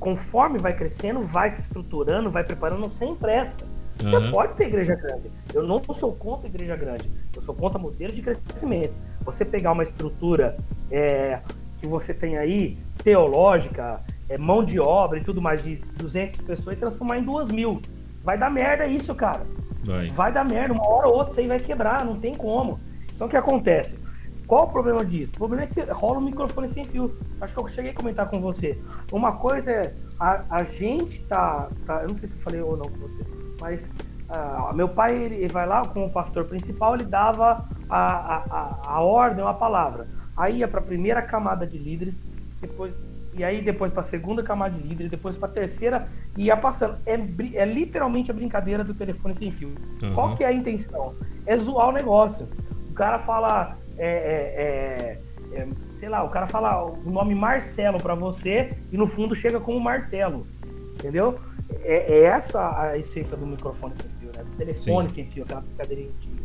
[0.00, 3.58] conforme vai crescendo, vai se estruturando, vai preparando sem pressa.
[4.02, 4.10] Uhum.
[4.10, 5.30] Você pode ter igreja grande.
[5.54, 7.10] Eu não sou contra igreja grande.
[7.34, 8.94] Eu sou contra modelo de crescimento.
[9.24, 10.56] Você pegar uma estrutura
[10.90, 11.40] é,
[11.78, 16.76] que você tem aí, teológica, é, mão de obra e tudo mais de 200 pessoas
[16.76, 17.80] e transformar em 2 mil.
[18.24, 19.44] Vai dar merda isso, cara.
[19.84, 20.08] Vai.
[20.08, 22.78] vai dar merda, uma hora ou outra isso aí vai quebrar, não tem como.
[23.14, 23.98] Então o que acontece?
[24.46, 25.32] Qual o problema disso?
[25.34, 27.16] O problema é que rola um microfone sem fio.
[27.40, 28.78] Acho que eu cheguei a comentar com você.
[29.10, 32.76] Uma coisa é a, a gente tá, tá, Eu não sei se eu falei ou
[32.76, 33.24] não com você,
[33.60, 38.96] mas uh, meu pai ele, vai lá como pastor principal, ele dava a, a, a,
[38.96, 40.06] a ordem, a palavra.
[40.36, 42.20] Aí ia para a primeira camada de líderes,
[42.60, 42.92] depois
[43.34, 46.06] e aí depois para a segunda camada de líderes, depois para a terceira
[46.36, 46.96] e ia passando.
[47.06, 47.14] É,
[47.54, 49.72] é literalmente a brincadeira do telefone sem fio.
[50.02, 50.14] Uhum.
[50.14, 51.14] Qual que é a intenção?
[51.46, 52.46] É zoar o negócio.
[52.90, 55.68] O cara fala, é, é, é, é
[55.98, 59.80] sei lá, o cara fala o nome Marcelo para você e no fundo chega como
[59.80, 60.46] martelo,
[60.94, 61.38] entendeu?
[61.84, 64.44] É, é, essa a essência do microfone sem fio, né?
[64.44, 65.14] Do telefone Sim.
[65.14, 66.42] sem fio, aquela brincadeirinha antiga.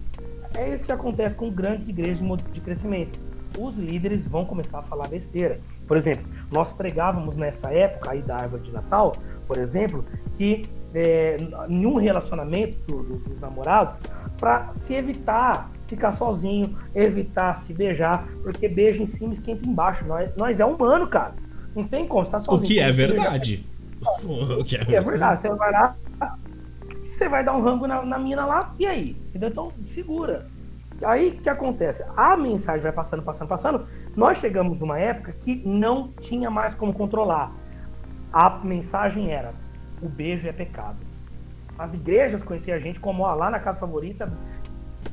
[0.55, 2.19] É isso que acontece com grandes igrejas
[2.53, 3.19] de crescimento.
[3.57, 5.59] Os líderes vão começar a falar besteira.
[5.87, 9.15] Por exemplo, nós pregávamos nessa época aí da árvore de Natal,
[9.47, 10.03] por exemplo,
[10.37, 13.95] que é, em um relacionamento do, do, dos namorados,
[14.39, 20.05] para se evitar ficar sozinho, evitar se beijar, porque beijo em cima esquenta embaixo.
[20.05, 21.33] Nós, nós é humano, cara.
[21.75, 22.63] Não tem como, você tá sozinho.
[22.63, 23.65] O que é verdade.
[24.23, 25.41] O que é, é verdade.
[25.41, 25.95] Você vai lá,
[27.03, 29.17] você vai dar um rango na, na mina lá, e aí?
[29.29, 29.49] Entendeu?
[29.49, 30.45] Então, segura.
[31.03, 32.03] Aí o que acontece?
[32.15, 33.87] A mensagem vai passando, passando, passando.
[34.17, 37.51] Nós chegamos numa época que não tinha mais como controlar.
[38.33, 39.53] A mensagem era:
[40.01, 40.97] o beijo é pecado.
[41.77, 44.27] As igrejas conheciam a gente como ó, lá na casa favorita,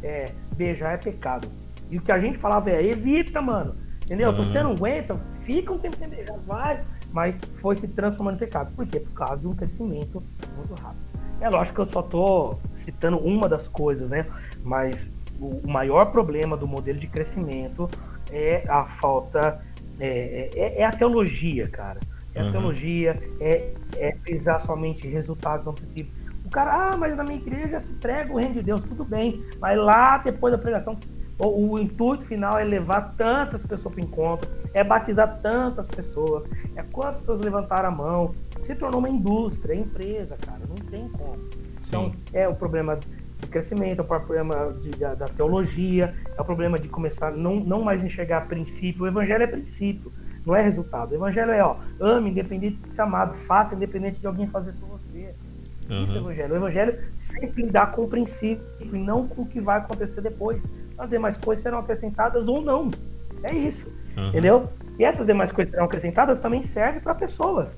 [0.02, 1.46] é, beijar é pecado.
[1.90, 3.74] E o que a gente falava é: evita, mano.
[4.02, 4.30] Entendeu?
[4.30, 4.36] Uhum.
[4.36, 6.82] Se você não aguenta, fica um tempo sem beijar, vai.
[7.12, 8.72] Mas foi se transformando em pecado.
[8.74, 9.00] Por quê?
[9.00, 10.22] Por causa de um crescimento
[10.57, 11.05] muito rápido.
[11.42, 14.26] É lógico que eu só tô citando uma das coisas, né?
[14.62, 17.90] Mas o maior problema do modelo de crescimento
[18.35, 19.64] é a falta,
[20.01, 22.01] é, é, é a teologia, cara.
[22.35, 22.53] É a uhum.
[22.53, 26.12] teologia, é, é pesar somente resultados, não princípio.
[26.45, 29.43] O cara, ah, mas na minha igreja se prega o reino de Deus, tudo bem.
[29.61, 30.99] Mas lá, depois da pregação,
[31.39, 36.43] o, o intuito final é levar tantas pessoas para o encontro, é batizar tantas pessoas,
[36.74, 38.35] é quantas pessoas levantaram a mão.
[38.61, 41.39] Se tornou uma indústria, é empresa, cara, não tem como.
[41.80, 41.97] Sim.
[41.97, 42.99] Então, é o problema
[43.41, 47.30] do crescimento, é o problema de, da, da, teologia, é o problema de começar a
[47.30, 49.05] não, não mais enxergar princípio.
[49.05, 50.12] O evangelho é princípio
[50.45, 51.12] não é resultado.
[51.12, 54.89] O evangelho é, ó, ame independente de ser amado, faça independente de alguém fazer por
[54.91, 55.35] você.
[55.89, 56.05] Uhum.
[56.05, 56.53] Isso é o evangelho.
[56.53, 60.64] O evangelho sempre dá com o princípio e não com o que vai acontecer depois.
[60.99, 62.91] As demais coisas serão acrescentadas ou não.
[63.43, 63.91] É isso.
[64.16, 64.28] Uhum.
[64.28, 64.68] Entendeu?
[64.99, 67.76] E essas demais coisas serão acrescentadas também servem para pessoas.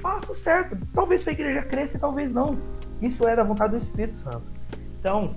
[0.00, 0.76] Faça o certo.
[0.92, 2.56] Talvez sua igreja cresça e talvez não.
[3.04, 4.42] Isso é da vontade do Espírito Santo.
[4.98, 5.34] Então,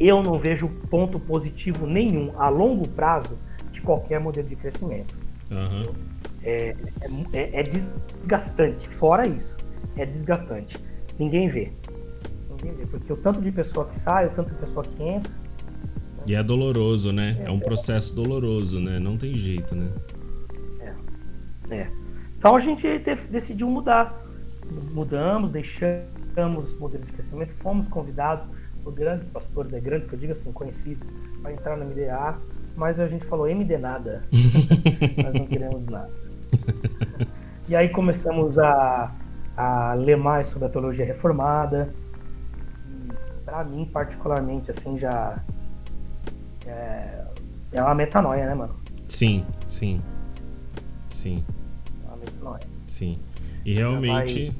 [0.00, 3.38] eu não vejo ponto positivo nenhum a longo prazo
[3.70, 5.14] de qualquer modelo de crescimento.
[5.50, 5.94] Uhum.
[6.42, 6.74] É,
[7.32, 8.88] é, é, desgastante.
[8.88, 9.56] Fora isso,
[9.96, 10.76] é desgastante.
[11.16, 11.70] Ninguém vê.
[12.50, 12.86] Ninguém vê.
[12.86, 15.32] Porque o tanto de pessoa que sai, o tanto de pessoa que entra.
[16.26, 17.36] E é doloroso, né?
[17.40, 18.98] É, é um processo doloroso, né?
[18.98, 19.88] Não tem jeito, né?
[20.80, 21.74] É.
[21.74, 21.90] é.
[22.36, 22.86] Então a gente
[23.30, 24.20] decidiu mudar.
[24.92, 28.46] Mudamos, deixamos o modelo de crescimento, fomos convidados
[28.82, 31.06] por grandes pastores, é grandes que eu digo assim, conhecidos,
[31.42, 32.36] para entrar na MDA
[32.76, 34.22] mas a gente falou MD nada.
[35.24, 36.10] Nós não queremos nada.
[37.68, 39.10] E aí começamos a,
[39.56, 41.88] a ler mais sobre a teologia reformada.
[42.86, 45.42] E para mim, particularmente, assim, já
[46.66, 47.24] é,
[47.72, 48.76] é uma metanoia, né, mano?
[49.08, 50.02] Sim, sim.
[51.08, 51.42] Sim.
[52.04, 52.66] É uma metanoia.
[52.86, 53.18] Sim.
[53.64, 54.52] E realmente.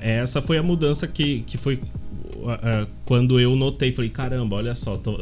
[0.00, 1.80] Essa foi a mudança que, que foi
[3.04, 5.16] quando eu notei, falei, caramba, olha só, tô,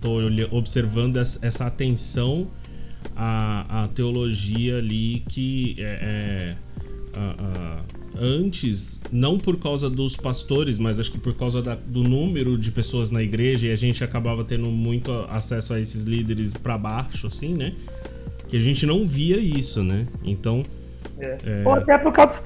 [0.00, 0.18] tô
[0.50, 2.48] observando essa atenção
[3.14, 6.56] à, à teologia ali que é, é
[8.18, 12.70] antes, não por causa dos pastores, mas acho que por causa da, do número de
[12.70, 17.26] pessoas na igreja, e a gente acabava tendo muito acesso a esses líderes para baixo,
[17.26, 17.74] assim, né?
[18.48, 20.06] Que a gente não via isso, né?
[20.24, 20.64] Então.
[21.18, 21.38] É.
[21.44, 21.62] É...
[21.64, 22.40] Ou até por causa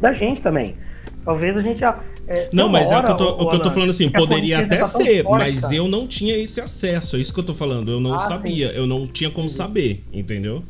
[0.00, 0.76] da gente também.
[1.24, 1.98] Talvez a gente já.
[2.28, 4.78] É, não, mas é o que eu tô, que eu tô falando assim, poderia até
[4.78, 7.90] tá ser, forte, mas eu não tinha esse acesso, é isso que eu tô falando.
[7.90, 8.76] Eu não ah, sabia, sim.
[8.76, 10.62] eu não tinha como saber, entendeu?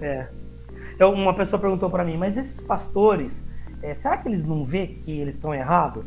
[0.00, 0.26] É.
[0.94, 3.42] Então, uma pessoa perguntou para mim, mas esses pastores,
[3.82, 6.04] é, será que eles não vê que eles estão errados?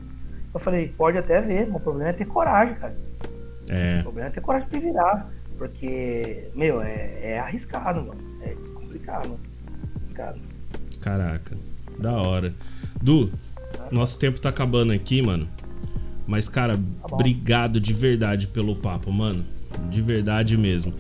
[0.53, 2.95] Eu falei, pode até ver, o problema é ter coragem, cara.
[3.69, 3.99] É.
[3.99, 5.29] O problema é ter coragem de virar.
[5.57, 8.21] Porque, meu, é, é arriscado, mano.
[8.41, 9.39] É complicado.
[9.93, 10.39] complicado.
[11.03, 11.57] Caraca,
[11.99, 12.53] da hora.
[13.01, 13.29] Du,
[13.91, 15.47] nosso tempo tá acabando aqui, mano.
[16.25, 19.43] Mas, cara, tá obrigado de verdade pelo papo, mano.
[19.89, 20.93] De verdade mesmo.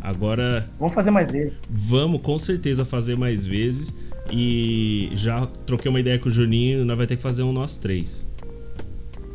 [0.00, 0.64] Agora.
[0.78, 1.54] Vamos fazer mais vezes.
[1.68, 3.98] Vamos com certeza fazer mais vezes.
[4.30, 7.78] E já troquei uma ideia com o Juninho, nós vai ter que fazer um nós
[7.78, 8.30] três.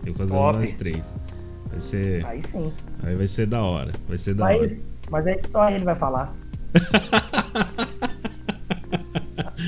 [0.04, 0.56] Tem que fazer Top.
[0.56, 1.16] um nós três.
[1.70, 2.26] Vai ser.
[2.26, 2.72] Aí sim.
[3.02, 3.92] Aí vai ser da hora.
[4.08, 4.78] Vai ser da mas, hora.
[5.10, 6.34] Mas aí só ele vai falar.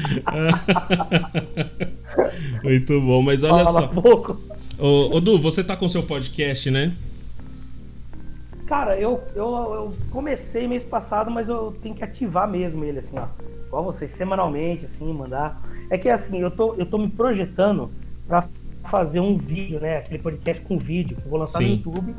[2.63, 3.87] Muito bom, mas olha Fala só.
[3.87, 4.39] Pouco.
[4.77, 6.93] Ô, ô, Du, você tá com seu podcast, né?
[8.65, 13.17] Cara, eu, eu, eu comecei mês passado, mas eu tenho que ativar mesmo ele, assim,
[13.17, 13.27] ó.
[13.67, 15.61] Igual vocês, semanalmente, assim, mandar.
[15.89, 17.91] É que assim, eu tô, eu tô me projetando
[18.27, 18.47] pra
[18.85, 19.97] fazer um vídeo, né?
[19.97, 21.65] Aquele podcast com vídeo, que eu vou lançar Sim.
[21.65, 22.15] no YouTube.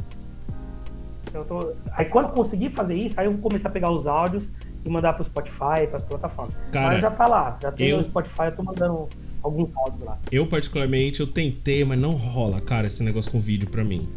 [1.29, 1.73] Então, tô...
[1.93, 4.51] Aí quando eu conseguir fazer isso, aí eu vou começar a pegar os áudios
[4.87, 6.55] e mandar pro Spotify, pras plataformas.
[6.73, 7.99] Cara, mas já tá lá, já tem eu...
[7.99, 9.09] o Spotify, eu tô mandando
[9.43, 10.19] alguns áudios lá.
[10.31, 14.09] Eu, particularmente, eu tentei, mas não rola, cara, esse negócio com vídeo pra mim.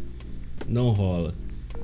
[0.68, 1.34] Não rola.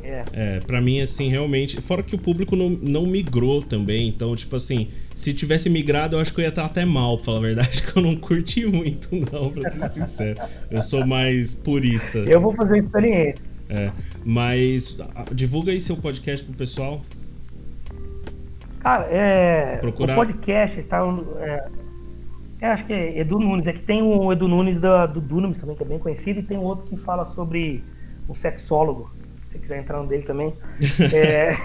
[0.03, 0.25] É.
[0.33, 1.81] é, pra mim, assim, realmente.
[1.83, 4.07] Fora que o público não, não migrou também.
[4.07, 7.25] Então, tipo assim, se tivesse migrado, eu acho que eu ia estar até mal, pra
[7.25, 10.41] falar a verdade, que eu não curti muito, não, pra ser sincero.
[10.71, 12.19] Eu sou mais purista.
[12.19, 13.43] Eu vou fazer experiência.
[13.69, 13.91] É,
[14.25, 14.97] mas
[15.33, 17.05] divulga aí seu podcast pro pessoal.
[18.87, 19.79] Cara, é.
[19.79, 20.13] Procurar...
[20.13, 21.03] O podcast tá.
[21.41, 21.69] É,
[22.61, 23.67] é, acho que é Edu Nunes.
[23.67, 26.43] É que tem o Edu Nunes do, do Dunamis também, que é bem conhecido, e
[26.45, 27.83] tem outro que fala sobre
[28.29, 29.11] um sexólogo.
[29.49, 30.55] Se você quiser entrar no dele também.
[31.13, 31.57] é,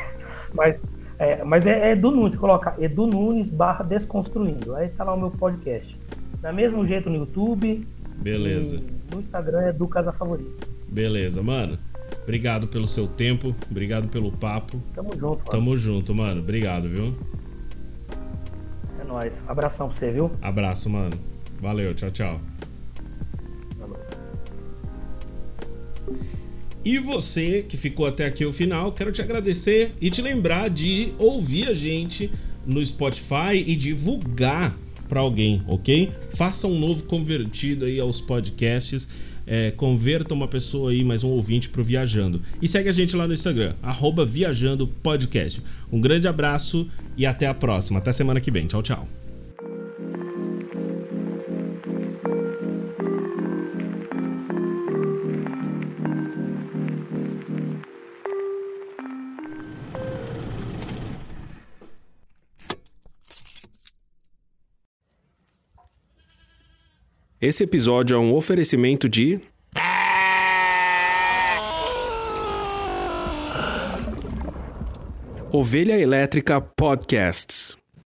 [0.51, 0.81] mas
[1.19, 4.73] é, mas é, é Edu Nunes, você coloca Edu Nunes barra Desconstruindo.
[4.73, 5.95] Aí tá lá o meu podcast.
[6.41, 7.87] Da mesmo jeito no YouTube.
[8.17, 8.81] Beleza.
[9.13, 10.67] no Instagram é do Casa Favorito.
[10.87, 11.77] Beleza, mano.
[12.23, 14.81] Obrigado pelo seu tempo, obrigado pelo papo.
[14.93, 15.49] Tamo junto, mano.
[15.49, 16.41] Tamo junto, mano.
[16.41, 17.15] Obrigado, viu?
[18.99, 19.41] É nóis.
[19.47, 20.31] Abração pra você, viu?
[20.41, 21.17] Abraço, mano.
[21.59, 22.41] Valeu, tchau, tchau.
[26.83, 31.13] E você que ficou até aqui o final, quero te agradecer e te lembrar de
[31.19, 32.31] ouvir a gente
[32.65, 34.75] no Spotify e divulgar
[35.07, 36.11] para alguém, ok?
[36.31, 39.09] Faça um novo convertido aí aos podcasts.
[39.45, 42.41] É, converta uma pessoa aí, mais um ouvinte pro Viajando.
[42.61, 45.61] E segue a gente lá no Instagram, arroba Viajando Podcast.
[45.91, 46.87] Um grande abraço
[47.17, 47.99] e até a próxima.
[47.99, 48.67] Até semana que vem.
[48.67, 49.20] Tchau, tchau.
[67.41, 69.41] Esse episódio é um oferecimento de.
[75.51, 77.80] Ovelha Elétrica Podcasts.